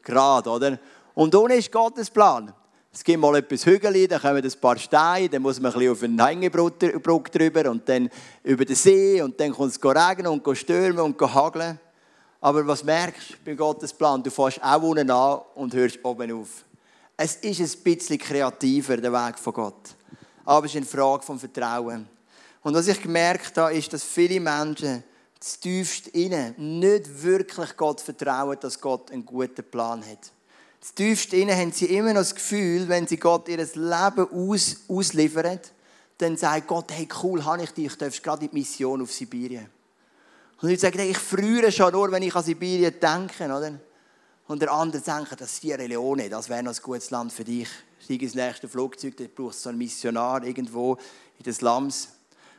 gerade, 0.06 0.48
oder? 0.48 0.78
Und 1.14 1.34
unten 1.34 1.58
ist 1.58 1.70
Gottes 1.70 2.08
Plan. 2.08 2.52
Es 2.92 3.04
gibt 3.04 3.20
mal 3.20 3.36
etwas 3.36 3.66
Hügel, 3.66 4.08
dann 4.08 4.22
kommen 4.22 4.42
ein 4.42 4.60
paar 4.60 4.78
Steine, 4.78 5.28
dann 5.28 5.42
muss 5.42 5.60
man 5.60 5.70
ein 5.70 5.78
bisschen 5.78 5.92
auf 5.92 6.02
eine 6.02 6.26
Hängebrücke 6.26 7.30
drüber 7.38 7.70
und 7.70 7.86
dann 7.86 8.08
über 8.42 8.64
den 8.64 8.74
See 8.74 9.20
und 9.20 9.38
dann 9.38 9.52
kommt 9.52 9.72
es 9.72 9.84
regnen 9.84 10.28
und 10.28 10.56
stürmen 10.56 11.00
und 11.00 11.20
hageln. 11.20 11.78
Aber 12.40 12.66
was 12.66 12.82
merkst 12.84 13.32
du 13.32 13.34
bei 13.44 13.54
Gottes 13.54 13.92
Plan? 13.92 14.22
Du 14.22 14.30
fährst 14.30 14.62
auch 14.62 14.82
unten 14.82 15.10
an 15.10 15.40
und 15.56 15.74
hörst 15.74 15.98
oben 16.02 16.32
auf. 16.32 16.64
Es 17.18 17.36
ist 17.36 17.60
ein 17.60 17.82
bisschen 17.82 18.18
kreativer, 18.18 18.96
der 18.96 19.12
Weg 19.12 19.38
von 19.38 19.52
Gott. 19.52 19.94
Aber 20.44 20.64
es 20.64 20.72
ist 20.72 20.78
eine 20.78 20.86
Frage 20.86 21.22
vom 21.22 21.38
Vertrauen. 21.38 22.08
Und 22.62 22.74
was 22.74 22.88
ich 22.88 23.02
gemerkt 23.02 23.58
habe, 23.58 23.74
ist, 23.74 23.92
dass 23.92 24.04
viele 24.04 24.40
Menschen 24.40 25.04
das 25.38 25.60
tiefst 25.60 26.08
innen 26.08 26.80
nicht 26.80 27.22
wirklich 27.22 27.76
Gott 27.76 28.00
vertrauen, 28.00 28.56
dass 28.60 28.80
Gott 28.80 29.10
einen 29.10 29.26
guten 29.26 29.64
Plan 29.64 30.04
hat. 30.04 30.32
Das 30.80 30.94
tiefst 30.94 31.32
innen 31.32 31.56
haben 31.56 31.72
sie 31.72 31.86
immer 31.86 32.12
noch 32.12 32.20
das 32.20 32.34
Gefühl, 32.34 32.88
wenn 32.88 33.06
sie 33.06 33.16
Gott 33.16 33.48
ihr 33.48 33.58
Leben 33.58 34.28
aus, 34.32 34.76
ausliefern, 34.88 35.60
dann 36.18 36.36
sagt 36.36 36.66
Gott, 36.66 36.92
hey 36.92 37.08
cool, 37.22 37.44
habe 37.44 37.64
ich 37.64 37.70
dich, 37.70 37.96
darfst 37.96 38.22
gerade 38.22 38.44
in 38.44 38.50
die 38.50 38.58
Mission 38.58 39.02
auf 39.02 39.12
Sibirien. 39.12 39.68
Und 40.62 40.70
ich 40.70 40.80
sage, 40.80 41.02
ich 41.02 41.18
friere 41.18 41.70
schon 41.70 41.92
nur, 41.92 42.10
wenn 42.10 42.22
ich 42.22 42.34
an 42.34 42.42
Sibirien 42.42 42.94
denke. 42.98 43.44
Oder? 43.44 43.78
Und 44.48 44.62
der 44.62 44.72
andere 44.72 45.02
denkt, 45.02 45.38
das 45.38 45.56
Sierra 45.56 45.82
Leone, 45.82 46.28
das 46.30 46.48
wäre 46.48 46.62
noch 46.62 46.74
ein 46.74 46.82
gutes 46.82 47.10
Land 47.10 47.32
für 47.32 47.44
dich. 47.44 47.68
Steig 48.02 48.22
ins 48.22 48.34
nächste 48.34 48.68
Flugzeug, 48.68 49.16
da 49.16 49.24
brauchst 49.24 49.58
du 49.58 49.62
so 49.64 49.68
einen 49.68 49.78
Missionar 49.78 50.42
irgendwo 50.44 50.96
in 51.38 51.44
den 51.44 51.52
Slums. 51.52 52.08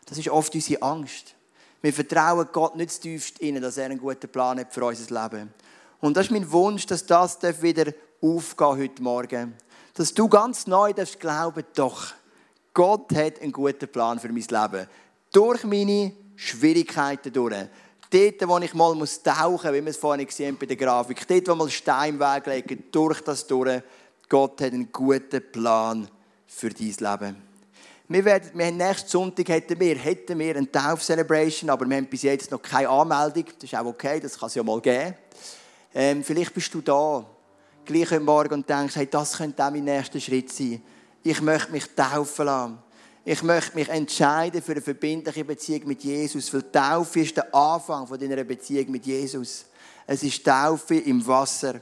Das 0.06 0.18
ist 0.18 0.30
oft 0.30 0.54
unsere 0.54 0.82
Angst. 0.82 1.34
Wir 1.82 1.94
vertrauen 1.94 2.48
Gott 2.52 2.76
nicht 2.76 2.92
zu 2.92 3.02
tiefst 3.02 3.40
in, 3.40 3.62
dass 3.62 3.78
er 3.78 3.86
einen 3.86 4.00
guten 4.00 4.30
Plan 4.30 4.60
hat 4.60 4.74
für 4.74 4.86
unser 4.86 5.22
Leben. 5.22 5.54
Und 6.00 6.18
das 6.18 6.28
ist 6.28 6.32
mein 6.32 6.52
Wunsch, 6.52 6.86
dass 6.86 7.06
das 7.06 7.40
wieder 7.62 7.94
aufgehen 8.22 8.78
heute 8.78 9.04
Morgen. 9.04 9.56
Dass 9.94 10.14
du 10.14 10.28
ganz 10.28 10.68
neu 10.68 10.94
darfst 10.94 11.20
glauben, 11.20 11.64
doch, 11.76 12.14
Gott 12.74 13.16
hat 13.16 13.42
einen 13.42 13.52
guten 13.52 13.88
Plan 13.88 14.20
für 14.20 14.30
mein 14.30 14.44
Leben. 14.44 14.88
Durch 15.32 15.64
meine 15.64 16.14
Schwierigkeiten 16.36 17.34
durch. 17.34 17.56
Dort, 18.10 18.48
wo 18.48 18.58
ich 18.60 18.74
mal 18.74 18.96
muss 18.96 19.22
tauchen 19.22 19.74
wie 19.74 19.84
wir 19.84 19.90
es 19.90 19.98
vorhin 19.98 20.26
gesehen 20.26 20.54
haben 20.54 20.58
bei 20.60 20.66
der 20.66 20.78
Grafik, 20.78 21.28
dort, 21.28 21.48
wo 21.48 21.56
mal 21.56 21.70
Stein 21.70 22.14
im 22.14 22.20
Weg 22.20 22.46
legen, 22.46 22.84
durch 22.92 23.22
das 23.22 23.46
durch, 23.46 23.82
Gott 24.30 24.62
hat 24.62 24.74
einen 24.74 24.92
guten 24.92 25.52
Plan 25.52 26.08
für 26.46 26.70
dein 26.70 26.88
Leben. 26.88 27.36
Wir, 28.10 28.24
werden, 28.24 28.52
wir 28.54 28.68
haben 28.68 28.78
nächsten 28.78 29.10
Sonntag 29.10 29.50
hätten 29.50 29.78
wir, 29.78 29.98
hätten 29.98 30.40
wir 30.40 30.56
eine 30.56 30.72
Tauf-Celebration, 30.72 31.70
aber 31.70 31.86
wir 31.90 31.98
haben 31.98 32.06
bis 32.06 32.22
jetzt 32.22 32.50
noch 32.52 32.62
keine 32.62 32.88
Anmeldung. 32.88 33.44
Das 33.56 33.64
ist 33.66 33.76
auch 33.76 33.86
okay, 33.86 34.22
das 34.22 34.40
kann 34.40 34.48
es 34.48 34.56
ja 34.56 34.64
mal 34.64 34.80
geben. 34.80 35.14
Ähm, 35.94 36.24
vielleicht 36.24 36.54
bist 36.54 36.74
du 36.74 36.80
da, 36.80 37.26
gleich 37.84 38.10
heute 38.10 38.22
Morgen 38.22 38.54
und 38.54 38.70
denkst, 38.70 38.96
hey, 38.96 39.08
das 39.08 39.36
könnte 39.36 39.62
auch 39.66 39.72
mein 39.72 39.84
nächster 39.84 40.22
Schritt 40.22 40.54
sein. 40.54 40.82
Ich 41.22 41.42
möchte 41.42 41.70
mich 41.74 41.84
taufen 41.94 42.46
lassen. 42.46 42.78
Ich 43.26 43.44
möchte 43.44 43.76
mich 43.76 43.90
entscheiden 43.90 44.62
für 44.62 44.72
eine 44.72 44.82
verbindliche 44.82 45.44
Beziehung 45.44 45.88
mit 45.88 46.02
Jesus, 46.02 46.54
weil 46.54 46.64
Taufe 46.72 47.20
ist 47.20 47.36
der 47.36 47.54
Anfang 47.54 48.08
von 48.08 48.18
deiner 48.18 48.42
Beziehung 48.46 48.90
mit 48.90 49.06
Jesus. 49.06 49.66
Es 50.06 50.24
ist 50.24 50.46
Taufe 50.46 50.96
im 50.96 51.28
Wasser. 51.28 51.82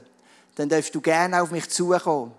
Dann 0.56 0.68
darfst 0.68 0.92
du 0.92 1.00
gerne 1.00 1.40
auf 1.40 1.52
mich 1.52 1.68
zukommen. 1.68 2.32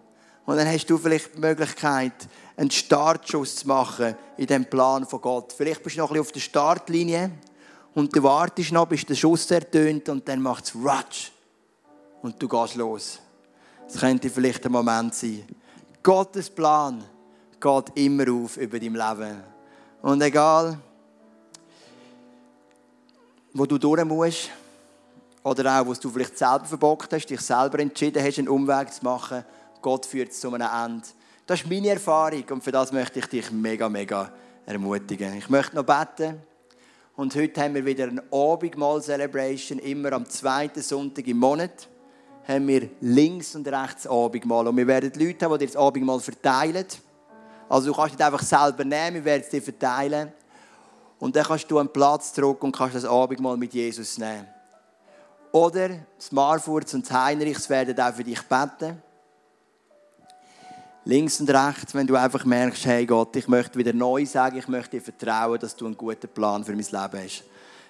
Und 0.48 0.56
dann 0.56 0.68
hast 0.68 0.90
du 0.90 0.98
vielleicht 0.98 1.36
die 1.36 1.42
Möglichkeit, 1.42 2.14
einen 2.56 2.72
Startschuss 2.72 3.58
zu 3.58 3.68
machen 3.68 4.16
in 4.38 4.48
dem 4.48 4.64
Plan 4.64 5.06
von 5.06 5.20
Gott. 5.20 5.52
Vielleicht 5.52 5.84
bist 5.84 5.98
du 5.98 6.00
noch 6.00 6.10
ein 6.10 6.14
bisschen 6.14 6.26
auf 6.26 6.32
der 6.32 6.40
Startlinie 6.40 7.32
und 7.94 8.16
du 8.16 8.24
wartest 8.24 8.72
noch, 8.72 8.88
bis 8.88 9.06
der 9.06 9.16
Schuss 9.16 9.52
ertönt 9.52 10.08
und 10.08 10.26
dann 10.26 10.42
macht 10.42 10.64
es 10.64 10.74
Ratsch 10.82 11.32
und 12.22 12.42
du 12.42 12.48
gehst 12.48 12.76
los. 12.76 13.20
Das 13.88 14.00
könnte 14.00 14.30
vielleicht 14.30 14.66
ein 14.66 14.72
Moment 14.72 15.14
sein. 15.16 15.44
Gottes 16.02 16.50
Plan 16.50 17.04
geht 17.60 17.86
immer 17.96 18.32
auf 18.32 18.56
über 18.56 18.80
dein 18.80 18.94
Leben. 18.94 19.44
Und 20.02 20.22
egal, 20.22 20.80
wo 23.52 23.66
du 23.66 23.78
durch 23.78 24.06
musst, 24.06 24.50
oder 25.44 25.82
auch, 25.82 25.88
was 25.88 26.00
du 26.00 26.10
vielleicht 26.10 26.38
selber 26.38 26.64
verbockt 26.64 27.12
hast, 27.12 27.26
dich 27.26 27.42
selber 27.42 27.80
entschieden 27.80 28.24
hast, 28.24 28.40
einen 28.40 28.48
Umweg 28.48 28.94
zu 28.94 29.04
machen, 29.04 29.44
Gott 29.82 30.06
führt 30.06 30.32
es 30.32 30.40
zu 30.40 30.54
einem 30.54 30.68
Ende. 30.68 31.08
Das 31.46 31.62
ist 31.62 31.70
meine 31.70 31.90
Erfahrung 31.90 32.44
und 32.50 32.64
für 32.64 32.72
das 32.72 32.92
möchte 32.92 33.20
ich 33.20 33.26
dich 33.28 33.52
mega, 33.52 33.88
mega 33.90 34.32
ermutigen. 34.66 35.38
Ich 35.38 35.50
möchte 35.50 35.76
noch 35.76 35.86
beten. 35.86 36.42
Und 37.16 37.36
heute 37.36 37.62
haben 37.62 37.74
wir 37.74 37.86
wieder 37.86 38.06
eine 38.06 38.24
Abendmahl-Celebration, 38.32 39.80
immer 39.80 40.14
am 40.14 40.30
zweiten 40.30 40.82
Sonntag 40.82 41.26
im 41.28 41.38
Monat 41.38 41.88
haben 42.48 42.68
wir 42.68 42.90
links 43.02 43.56
und 43.56 43.68
rechts 43.68 44.08
Abendmahl. 44.08 44.68
Und 44.68 44.78
wir 44.78 44.88
werden 44.88 45.12
Leute 45.16 45.46
haben, 45.46 45.60
die 45.60 45.66
das 45.66 45.76
Abendmahl 45.76 46.20
verteilen. 46.20 46.86
Also 47.68 47.88
du 47.88 47.94
kannst 47.94 48.14
nicht 48.14 48.22
einfach 48.24 48.42
selber 48.42 48.86
nehmen, 48.86 49.16
wir 49.16 49.26
werden 49.26 49.44
es 49.44 49.50
dir 49.50 49.62
verteilen. 49.62 50.32
Und 51.20 51.36
dann 51.36 51.44
kannst 51.44 51.70
du 51.70 51.78
einen 51.78 51.90
Platz 51.90 52.34
zurück 52.34 52.64
und 52.64 52.76
kannst 52.76 52.96
das 52.96 53.06
Abendmahl 53.06 53.58
mit 53.58 53.74
Jesus 53.74 54.18
nehmen. 54.18 54.48
Oder 55.52 55.90
das 56.18 56.32
Marfurz 56.32 56.94
und 56.94 57.06
das 57.06 57.12
Heinrichs 57.12 57.70
werden 57.70 58.00
auch 58.00 58.14
für 58.14 58.24
dich 58.24 58.42
beten. 58.44 59.02
Links 61.08 61.40
und 61.40 61.50
rechts, 61.50 61.96
wenn 61.96 62.06
du 62.06 62.16
einfach 62.16 62.44
merkst, 62.44 62.86
hey 62.86 63.06
Gott, 63.06 63.34
ich 63.38 63.48
möchte 63.48 63.80
wieder 63.80 63.94
neu 63.94 64.26
sagen, 64.26 64.58
ich 64.58 64.68
möchte 64.68 64.98
dir 64.98 65.02
vertrauen, 65.02 65.58
dass 65.58 65.76
du 65.76 65.86
einen 65.86 65.96
guten 65.96 66.28
Plan 66.28 66.66
für 66.66 66.74
mein 66.74 66.80
Leben 66.80 67.24
hast. 67.24 67.44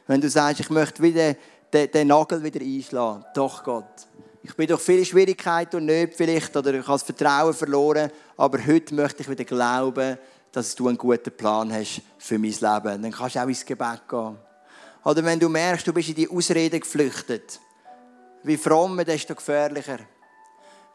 Wenn 0.06 0.21
du 0.21 0.30
sagst, 0.30 0.60
ich 0.60 0.69
möchte 0.69 1.01
wieder 1.01 1.36
den, 1.73 1.91
den 1.91 2.08
Nagel 2.08 2.43
wieder 2.43 2.62
einschlagen, 2.62 3.25
doch 3.34 3.63
Gott. 3.63 4.08
Ich 4.43 4.56
bin 4.56 4.67
durch 4.67 4.82
viele 4.82 5.03
Schwierigkeiten 5.03 5.77
und 5.77 5.86
nicht 5.86 6.13
vielleicht 6.13 6.56
oder 6.56 6.75
ich 6.75 6.88
habe 6.88 6.93
das 6.93 7.03
Vertrauen 7.03 7.53
verloren, 7.56 8.12
aber 8.38 8.65
heute 8.65 8.93
möchte 8.93 9.23
ich 9.23 9.30
wieder 9.30 9.43
glauben, 9.43 10.17
dass 10.51 10.75
du 10.75 10.88
einen 10.88 10.97
guten 10.97 11.32
Plan 11.36 11.73
hast 11.73 12.01
für 12.19 12.38
mein 12.38 12.51
Leben. 12.51 13.01
Dann 13.01 13.12
kannst 13.12 13.36
du 13.36 13.39
auch 13.39 13.47
ins 13.47 13.65
Gebet 13.65 14.08
gehen. 14.08 14.38
Oder 15.03 15.23
wenn 15.23 15.39
du 15.39 15.49
merkst, 15.49 15.88
du 15.88 15.91
bist 15.91 16.10
in 16.10 16.15
die 16.15 16.30
Ausrede 16.30 16.80
geflüchtet, 16.80 17.60
wie 18.43 18.58
fromm, 18.58 18.97
desto 19.03 19.34
gefährlicher. 19.34 19.99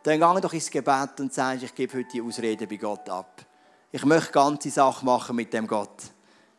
Dann 0.03 0.19
geh 0.19 0.41
doch 0.41 0.53
ins 0.53 0.71
Gebet 0.71 1.21
und 1.21 1.33
sag, 1.33 1.63
ich 1.63 1.75
gebe 1.75 1.99
heute 1.99 2.09
die 2.13 2.23
Ausrede 2.23 2.67
bei 2.67 2.77
Gott 2.77 3.09
ab. 3.09 3.43
Ich 3.93 4.05
möchte 4.05 4.33
ganze 4.33 4.71
Sachen 4.71 5.07
machen 5.07 5.37
mit 5.37 5.53
dem 5.53 5.67
Gott. 5.67 6.03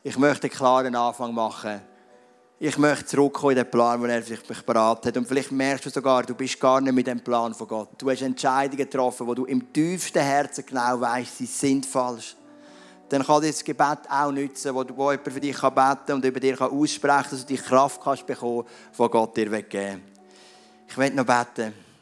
Ich 0.01 0.17
möchte 0.17 0.47
einen 0.47 0.53
klaren 0.53 0.95
Anfang 0.95 1.33
machen. 1.33 1.81
Ich 2.59 2.77
möchte 2.77 3.05
zurückkommen 3.07 3.51
in 3.51 3.57
den 3.57 3.69
Plan, 3.69 3.99
den 4.01 4.11
er 4.11 4.21
sich 4.21 4.41
beraten 4.41 5.09
hat. 5.09 5.17
Und 5.17 5.27
vielleicht 5.27 5.51
merkst 5.51 5.85
du 5.85 5.89
sogar, 5.89 6.23
du 6.23 6.35
bist 6.35 6.57
gar 6.57 6.79
nicht 6.79 6.93
mit 6.93 7.07
dem 7.07 7.19
Plan 7.19 7.53
von 7.53 7.67
Gott. 7.67 7.89
Du 7.97 8.09
hast 8.09 8.21
Entscheidungen 8.21 8.77
getroffen, 8.77 9.27
wo 9.27 9.33
du 9.33 9.43
im 9.43 9.73
tiefsten 9.73 10.21
Herzen 10.21 10.65
genau 10.65 11.01
weißt, 11.01 11.39
sie 11.39 11.45
sind 11.45 11.85
falsch. 11.85 12.37
Dann 13.09 13.25
kann 13.25 13.41
dir 13.41 13.47
das 13.47 13.63
Gebet 13.63 13.99
auch 14.09 14.31
nützen, 14.31 14.73
wo, 14.73 14.85
wo 14.95 15.11
jemand 15.11 15.33
für 15.33 15.41
dich 15.41 15.59
beten 15.59 15.75
kann 15.75 16.15
und 16.15 16.23
über 16.23 16.39
dir 16.39 16.61
aussprechen 16.61 17.23
kann, 17.23 17.29
dass 17.29 17.41
du 17.41 17.47
die 17.47 17.57
Kraft 17.57 18.01
kannst 18.01 18.25
bekommen, 18.25 18.65
die 18.97 19.09
Gott 19.09 19.35
dir 19.35 19.49
geben 19.49 19.71
will. 19.71 20.01
Ich 20.87 20.95
möchte 20.95 21.17
noch 21.17 21.25
beten. 21.25 21.92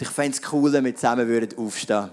Und 0.00 0.06
ich 0.06 0.14
fände 0.14 0.38
es 0.42 0.50
cool, 0.50 0.72
wenn 0.72 0.86
wir 0.86 0.94
zusammen 0.94 1.28
würden 1.28 1.58
aufstehen 1.58 2.08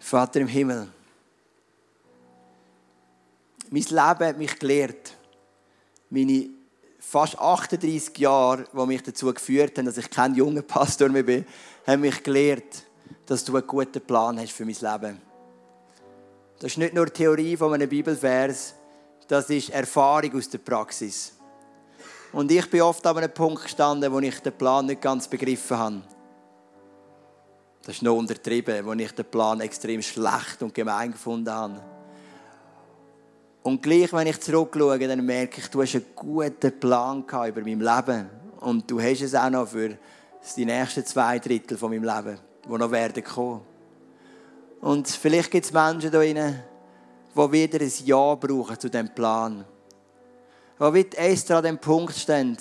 Vater 0.00 0.40
im 0.40 0.48
Himmel, 0.48 0.88
mein 3.70 3.82
Leben 3.82 3.96
hat 3.96 4.36
mich 4.36 4.58
gelehrt, 4.58 5.14
meine 6.10 6.48
fast 6.98 7.38
38 7.38 8.18
Jahre, 8.18 8.66
die 8.72 8.86
mich 8.86 9.02
dazu 9.04 9.32
geführt 9.32 9.78
haben, 9.78 9.86
dass 9.86 9.96
ich 9.96 10.10
kein 10.10 10.34
junger 10.34 10.62
Pastor 10.62 11.08
mehr 11.08 11.22
bin, 11.22 11.46
haben 11.86 12.00
mich 12.00 12.20
gelehrt, 12.20 12.82
dass 13.26 13.44
du 13.44 13.56
einen 13.56 13.66
guten 13.66 14.00
Plan 14.00 14.40
hast 14.40 14.52
für 14.52 14.64
mein 14.64 14.74
Leben. 14.74 15.20
Das 16.58 16.72
ist 16.72 16.78
nicht 16.78 16.94
nur 16.94 17.06
Theorie 17.06 17.56
von 17.56 17.72
einem 17.72 17.88
Bibelvers, 17.88 18.74
das 19.28 19.50
ist 19.50 19.70
Erfahrung 19.70 20.36
aus 20.36 20.48
der 20.48 20.58
Praxis. 20.58 21.34
Und 22.32 22.50
ich 22.50 22.68
bin 22.68 22.82
oft 22.82 23.06
an 23.06 23.16
einem 23.16 23.32
Punkt 23.32 23.62
gestanden, 23.62 24.12
wo 24.12 24.18
ich 24.18 24.40
den 24.40 24.52
Plan 24.52 24.86
nicht 24.86 25.00
ganz 25.00 25.28
begriffen 25.28 25.78
habe. 25.78 26.02
Das 27.84 27.96
ist 27.96 28.02
noch 28.02 28.16
untertrieben, 28.16 28.84
wo 28.84 28.92
ich 28.92 29.12
den 29.12 29.24
Plan 29.26 29.60
extrem 29.60 30.02
schlecht 30.02 30.62
und 30.62 30.74
gemein 30.74 31.12
gefunden 31.12 31.52
habe. 31.52 31.80
Und 33.62 33.82
gleich, 33.82 34.12
wenn 34.12 34.26
ich 34.26 34.40
zurückschaue, 34.40 34.98
dann 34.98 35.24
merke 35.24 35.60
ich, 35.60 35.68
du 35.68 35.82
hast 35.82 35.94
einen 35.94 36.06
guten 36.14 36.80
Plan 36.80 37.24
über 37.24 37.60
mein 37.60 37.80
Leben. 37.80 38.30
Und 38.60 38.90
du 38.90 39.00
hast 39.00 39.22
es 39.22 39.34
auch 39.34 39.50
noch 39.50 39.68
für 39.68 39.96
die 40.56 40.64
nächsten 40.64 41.04
zwei 41.04 41.38
Drittel 41.38 41.78
von 41.78 41.90
meinem 41.90 42.04
Leben, 42.04 42.38
die 42.64 42.68
noch 42.70 42.90
werden 42.90 43.22
kommen. 43.22 43.60
Und 44.80 45.08
vielleicht 45.08 45.50
gibt 45.50 45.66
es 45.66 45.72
Menschen 45.72 46.10
da 46.10 46.18
drinnen, 46.18 46.62
die 47.34 47.52
wieder 47.52 47.80
ein 47.80 47.92
Ja 48.04 48.34
brauchen 48.34 48.78
zu 48.78 48.88
diesem 48.88 49.14
Plan. 49.14 49.64
Die 50.80 50.94
wie 50.94 51.06
Esther 51.16 51.58
an 51.58 51.64
dem 51.64 51.78
Punkt 51.78 52.14
stehen, 52.14 52.56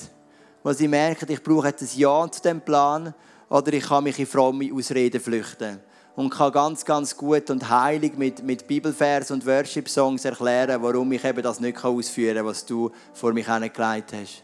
wo 0.64 0.72
sie 0.74 0.88
merken, 0.88 1.32
ich 1.32 1.44
brauche 1.44 1.68
jetzt 1.68 1.82
ein 1.82 2.00
Ja 2.00 2.30
zu 2.30 2.42
diesem 2.42 2.62
Plan 2.62 3.14
oder 3.50 3.74
ich 3.74 3.86
kann 3.86 4.04
mich 4.04 4.20
in 4.20 4.26
fromme 4.26 4.72
Ausreden 4.74 5.22
flüchten. 5.22 5.80
Und 6.16 6.30
kann 6.30 6.52
ganz, 6.52 6.86
ganz 6.86 7.18
gut 7.18 7.50
und 7.50 7.70
heilig 7.70 8.16
mit, 8.16 8.44
mit 8.44 8.68
Bibelvers 8.68 9.32
und 9.32 9.48
Worship-Songs 9.48 10.26
erklären, 10.26 10.82
warum 10.84 11.12
ich 11.12 11.24
eben 11.24 11.42
das 11.42 11.60
nicht 11.60 11.84
ausführen 11.84 12.38
kann, 12.38 12.46
was 12.46 12.66
du 12.66 12.92
vor 13.14 13.34
mich 13.34 13.48
hingelegt 13.48 14.14
hast. 14.14 14.44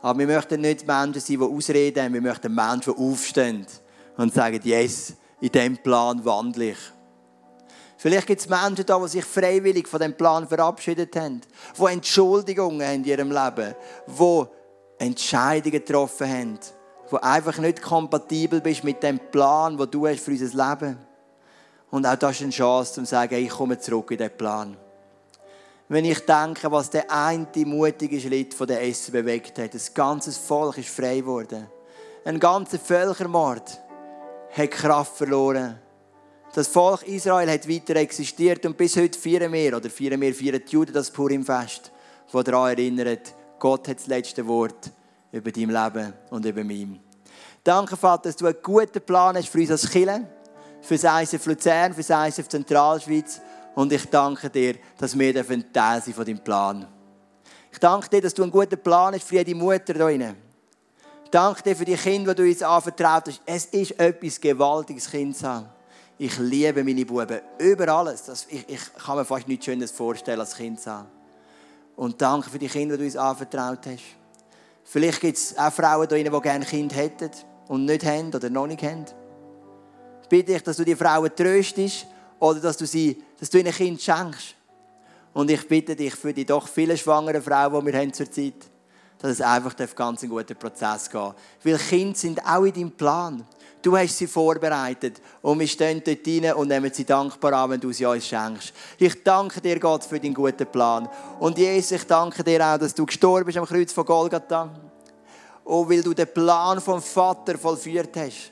Aber 0.00 0.18
wir 0.18 0.26
möchten 0.26 0.60
nicht 0.60 0.86
Menschen 0.86 1.20
sein, 1.20 1.38
die 1.38 1.44
ausreden, 1.44 2.14
wir 2.14 2.22
möchten 2.22 2.54
Menschen, 2.54 2.94
die 2.96 3.02
aufstehen 3.02 3.66
und 4.16 4.32
sagen, 4.32 4.60
yes, 4.62 5.14
in 5.40 5.50
diesem 5.50 5.76
Plan 5.78 6.24
wandle 6.24 6.70
ich. 6.70 6.78
Vielleicht 8.00 8.28
gibt 8.28 8.40
es 8.40 8.48
Menschen 8.48 8.86
da, 8.86 8.96
die 9.00 9.08
sich 9.08 9.24
freiwillig 9.24 9.88
von 9.88 9.98
dem 9.98 10.16
Plan 10.16 10.46
verabschiedet 10.46 11.16
haben, 11.16 11.40
die 11.76 11.84
Entschuldigungen 11.84 12.86
haben 12.86 12.94
in 12.94 13.04
ihrem 13.04 13.32
Leben, 13.32 13.74
die 14.06 14.44
Entscheidungen 14.98 15.72
getroffen 15.72 16.30
haben, 16.30 16.58
die 17.10 17.16
einfach 17.16 17.58
nicht 17.58 17.82
kompatibel 17.82 18.60
bist 18.60 18.84
mit 18.84 19.02
dem 19.02 19.18
Plan, 19.18 19.76
den 19.76 19.90
du 19.90 20.06
hast 20.06 20.20
für 20.20 20.30
unser 20.30 20.70
Leben. 20.70 20.96
Und 21.90 22.06
auch 22.06 22.14
das 22.14 22.36
ist 22.36 22.42
eine 22.42 22.52
Chance, 22.52 23.00
um 23.00 23.04
zu 23.04 23.10
sagen, 23.10 23.34
ich 23.34 23.50
komme 23.50 23.76
zurück 23.80 24.12
in 24.12 24.18
diesen 24.18 24.36
Plan. 24.36 24.76
Wenn 25.88 26.04
ich 26.04 26.24
denke, 26.24 26.70
was 26.70 26.90
der 26.90 27.10
eine 27.10 27.48
mutige 27.64 28.20
Schritt 28.20 28.54
von 28.54 28.68
der 28.68 28.80
Essen 28.80 29.10
bewegt 29.10 29.58
hat, 29.58 29.74
das 29.74 29.92
ganze 29.92 30.30
Volk 30.30 30.78
ist 30.78 30.90
frei 30.90 31.16
geworden. 31.16 31.66
Ein 32.24 32.38
ganzer 32.38 32.78
Völkermord 32.78 33.80
hat 34.52 34.70
Kraft 34.70 35.16
verloren 35.16 35.80
das 36.54 36.68
Volk 36.68 37.06
Israel 37.06 37.50
hat 37.50 37.68
weiter 37.68 37.96
existiert 37.96 38.64
und 38.66 38.76
bis 38.76 38.96
heute 38.96 39.18
feiern 39.18 39.52
wir, 39.52 39.76
oder 39.76 39.90
feiern 39.90 40.20
wir, 40.20 40.34
feiern 40.34 40.62
die 40.66 40.72
Juden 40.72 40.92
das 40.92 41.10
Purim-Fest, 41.10 41.92
das 42.32 42.44
daran 42.44 42.70
erinnert, 42.70 43.34
Gott 43.58 43.88
hat 43.88 43.98
das 43.98 44.06
letzte 44.06 44.46
Wort 44.46 44.90
über 45.32 45.52
dein 45.52 45.68
Leben 45.68 46.12
und 46.30 46.44
über 46.44 46.64
mein. 46.64 47.00
Danke, 47.62 47.96
Vater, 47.96 48.28
dass 48.28 48.36
du 48.36 48.46
einen 48.46 48.56
guten 48.62 49.00
Plan 49.00 49.36
hast 49.36 49.48
für 49.48 49.58
uns 49.58 49.70
als 49.70 49.90
Kirche, 49.90 50.26
für 50.80 50.96
das 50.96 51.32
ISF 51.32 51.46
Luzern, 51.46 51.92
für 51.92 52.02
das 52.02 52.28
ISF 52.28 52.48
Zentralschweiz 52.48 53.40
und 53.74 53.92
ich 53.92 54.06
danke 54.06 54.48
dir, 54.48 54.76
dass 54.96 55.18
wir 55.18 55.34
Teil 55.72 56.02
sein 56.02 56.14
von 56.14 56.24
deinem 56.24 56.42
Plan. 56.42 56.86
Ich 57.70 57.78
danke 57.78 58.08
dir, 58.08 58.22
dass 58.22 58.34
du 58.34 58.42
einen 58.42 58.52
guten 58.52 58.78
Plan 58.78 59.14
hast 59.14 59.24
für 59.24 59.36
jede 59.36 59.54
Mutter 59.54 59.92
hier 59.92 59.94
drin. 59.94 60.36
Ich 61.24 61.30
danke 61.30 61.62
dir 61.62 61.76
für 61.76 61.84
die 61.84 61.96
Kinder, 61.96 62.34
die 62.34 62.42
du 62.42 62.48
uns 62.48 62.62
anvertraut 62.62 63.28
hast. 63.28 63.42
Es 63.44 63.66
ist 63.66 64.00
etwas 64.00 64.40
Gewaltiges, 64.40 65.10
Kind 65.10 65.36
zu 65.36 65.46
haben. 65.46 65.77
Ich 66.20 66.36
liebe 66.38 66.82
meine 66.82 67.06
Buben 67.06 67.40
über 67.58 67.88
alles. 67.88 68.24
Das, 68.24 68.46
ich, 68.50 68.68
ich, 68.68 68.80
kann 68.94 69.16
mir 69.16 69.24
fast 69.24 69.46
nichts 69.46 69.64
Schönes 69.64 69.92
vorstellen 69.92 70.40
als 70.40 70.56
Kind 70.56 70.80
zu. 70.80 71.06
Und 71.94 72.20
danke 72.20 72.50
für 72.50 72.58
die 72.58 72.68
Kinder, 72.68 72.96
die 72.96 73.02
du 73.02 73.06
uns 73.06 73.16
anvertraut 73.16 73.86
hast. 73.86 74.02
Vielleicht 74.82 75.20
gibt 75.20 75.38
es 75.38 75.56
auch 75.56 75.72
Frauen 75.72 76.08
die 76.08 76.24
gerne 76.24 76.64
Kind 76.64 76.94
hätten 76.94 77.30
und 77.68 77.84
nicht 77.84 78.04
haben 78.04 78.34
oder 78.34 78.50
noch 78.50 78.66
nicht 78.66 78.82
haben. 78.82 79.04
Ich 80.22 80.28
bitte 80.28 80.52
dich, 80.52 80.62
dass 80.62 80.76
du 80.76 80.84
die 80.84 80.96
Frauen 80.96 81.30
tröstest 81.34 82.06
oder 82.40 82.58
dass 82.58 82.76
du, 82.76 82.86
sie, 82.86 83.22
dass 83.38 83.50
du 83.50 83.58
ihnen 83.58 83.68
ein 83.68 83.74
Kind 83.74 84.00
schenkst. 84.00 84.56
Und 85.34 85.50
ich 85.50 85.68
bitte 85.68 85.94
dich 85.94 86.14
für 86.16 86.32
die 86.32 86.44
doch 86.44 86.66
viele 86.66 86.96
schwangeren 86.96 87.42
Frauen, 87.42 87.84
die 87.84 87.92
wir 87.92 88.00
haben 88.00 88.12
zurzeit 88.12 88.54
dass 89.18 89.32
es 89.32 89.40
einfach 89.40 89.74
ganz 89.94 90.22
einen 90.22 90.30
guten 90.30 90.56
Prozess 90.56 91.10
geht. 91.10 91.34
Weil 91.64 91.78
Kinder 91.78 92.16
sind 92.16 92.44
auch 92.44 92.64
in 92.64 92.72
deinem 92.72 92.90
Plan. 92.92 93.44
Du 93.80 93.96
hast 93.96 94.18
sie 94.18 94.26
vorbereitet 94.26 95.20
und 95.40 95.60
wir 95.60 95.68
stehen 95.68 96.02
dort 96.04 96.26
rein 96.26 96.52
und 96.54 96.68
nehmen 96.68 96.92
sie 96.92 97.04
dankbar 97.04 97.52
an, 97.52 97.70
wenn 97.70 97.80
du 97.80 97.92
sie 97.92 98.06
uns 98.06 98.26
schenkst. 98.26 98.72
Ich 98.98 99.22
danke 99.22 99.60
dir, 99.60 99.78
Gott, 99.78 100.04
für 100.04 100.18
deinen 100.18 100.34
guten 100.34 100.66
Plan. 100.66 101.08
Und 101.38 101.58
Jesus, 101.58 101.92
ich 101.92 102.04
danke 102.04 102.42
dir 102.42 102.66
auch, 102.66 102.78
dass 102.78 102.94
du 102.94 103.06
gestorben 103.06 103.46
bist 103.46 103.58
am 103.58 103.66
Kreuz 103.66 103.92
von 103.92 104.04
Golgatha. 104.04 104.68
Und 105.64 105.90
weil 105.90 106.02
du 106.02 106.12
den 106.12 106.32
Plan 106.32 106.80
vom 106.80 107.00
Vater 107.00 107.56
vollführt 107.56 108.16
hast. 108.16 108.50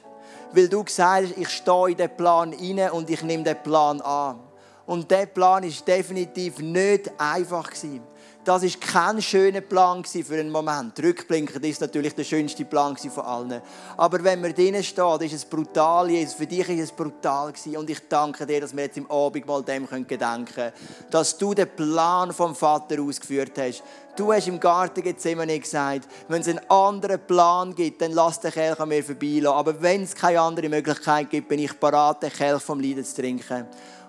Weil 0.53 0.69
du 0.69 0.85
gesagt 0.85 1.29
hast, 1.29 1.39
ich 1.39 1.49
stehe 1.49 1.91
in 1.91 1.97
den 1.97 2.17
Plan 2.17 2.55
rein 2.55 2.91
und 2.93 3.11
ich 3.11 3.23
nehme 3.23 3.43
den 3.43 3.62
Plan 3.62 4.01
an. 4.03 4.39
Und 4.87 5.11
der 5.11 5.27
Plan 5.27 5.65
ist 5.65 5.87
definitiv 5.89 6.61
nicht 6.61 7.11
einfach 7.19 7.69
gewesen 7.69 8.03
das 8.47 8.63
ist 8.63 8.81
kein 8.81 9.21
schöner 9.21 9.61
Plan 9.61 10.05
für 10.05 10.35
einen 10.35 10.51
Moment. 10.51 10.97
Rückblickend 11.03 11.65
ist 11.65 11.81
natürlich 11.81 12.15
der 12.15 12.23
schönste 12.23 12.65
Plan 12.65 12.97
von 12.97 13.25
allen. 13.25 13.61
Aber 13.97 14.23
wenn 14.23 14.41
man 14.41 14.55
drinnen 14.55 14.85
steht, 14.85 15.23
ist 15.23 15.33
es 15.33 15.45
brutal. 15.45 16.09
Jesus, 16.09 16.35
für 16.35 16.47
dich 16.47 16.69
ist 16.69 16.81
es 16.81 16.93
brutal 16.93 17.53
Und 17.77 17.91
ich 17.91 18.09
danke 18.09 18.47
dir, 18.47 18.61
dass 18.61 18.75
wir 18.75 18.85
jetzt 18.85 18.99
im 18.99 19.11
Abend 19.11 19.49
mal 19.49 19.65
dem 19.65 19.89
gedenken 19.89 20.45
können, 20.47 20.73
dass 21.11 21.37
du 21.37 21.55
den 21.55 21.69
Plan 21.69 22.33
vom 22.33 22.55
Vater 22.55 23.03
ausgeführt 23.03 23.59
hast. 23.59 23.83
Du 24.15 24.33
hast 24.33 24.47
im 24.47 24.61
Garten 24.61 25.03
Gethsemane 25.03 25.59
gesagt, 25.59 26.09
wenn 26.29 26.41
es 26.41 26.49
einen 26.49 26.61
anderen 26.71 27.21
Plan 27.27 27.75
gibt, 27.75 28.01
dann 28.01 28.13
lass 28.13 28.39
den 28.39 28.53
Kelch 28.53 28.79
an 28.79 28.89
mir 28.89 29.03
vorbeilassen. 29.03 29.59
Aber 29.59 29.83
wenn 29.83 30.05
es 30.05 30.15
keine 30.15 30.41
andere 30.41 30.69
Möglichkeit 30.69 31.31
gibt, 31.31 31.49
bin 31.49 31.59
ich 31.59 31.73
bereit, 31.73 32.23
den 32.23 32.33
Kelch 32.33 32.63
vom 32.63 32.79
Leiden 32.79 33.05
zu 33.05 33.17
trinken. 33.17 33.67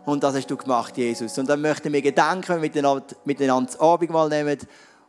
Und 0.08 0.24
das 0.24 0.36
hast 0.36 0.50
du 0.50 0.56
gemacht, 0.56 0.96
Jesus. 0.96 1.38
Und 1.38 1.50
dann 1.50 1.60
möchten 1.60 1.92
wir 1.92 2.02
gedenken, 2.02 2.48
wenn 2.48 2.62
wir 2.62 2.70
miteinander, 2.70 3.04
miteinander 3.26 3.70
das 3.70 3.78
Abendmahl 3.78 4.30
nehmen 4.30 4.58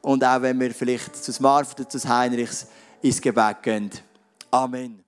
und 0.03 0.25
auch 0.25 0.43
wenn 0.43 0.59
wir 0.59 0.75
vielleicht 0.75 1.15
zu 1.15 1.33
Marv 1.41 1.73
oder 1.75 1.89
zu 1.89 2.01
Heinrichs 2.09 2.67
ins 3.01 3.21
Gebet 3.21 3.63
gehen. 3.63 3.91
Amen. 4.51 5.08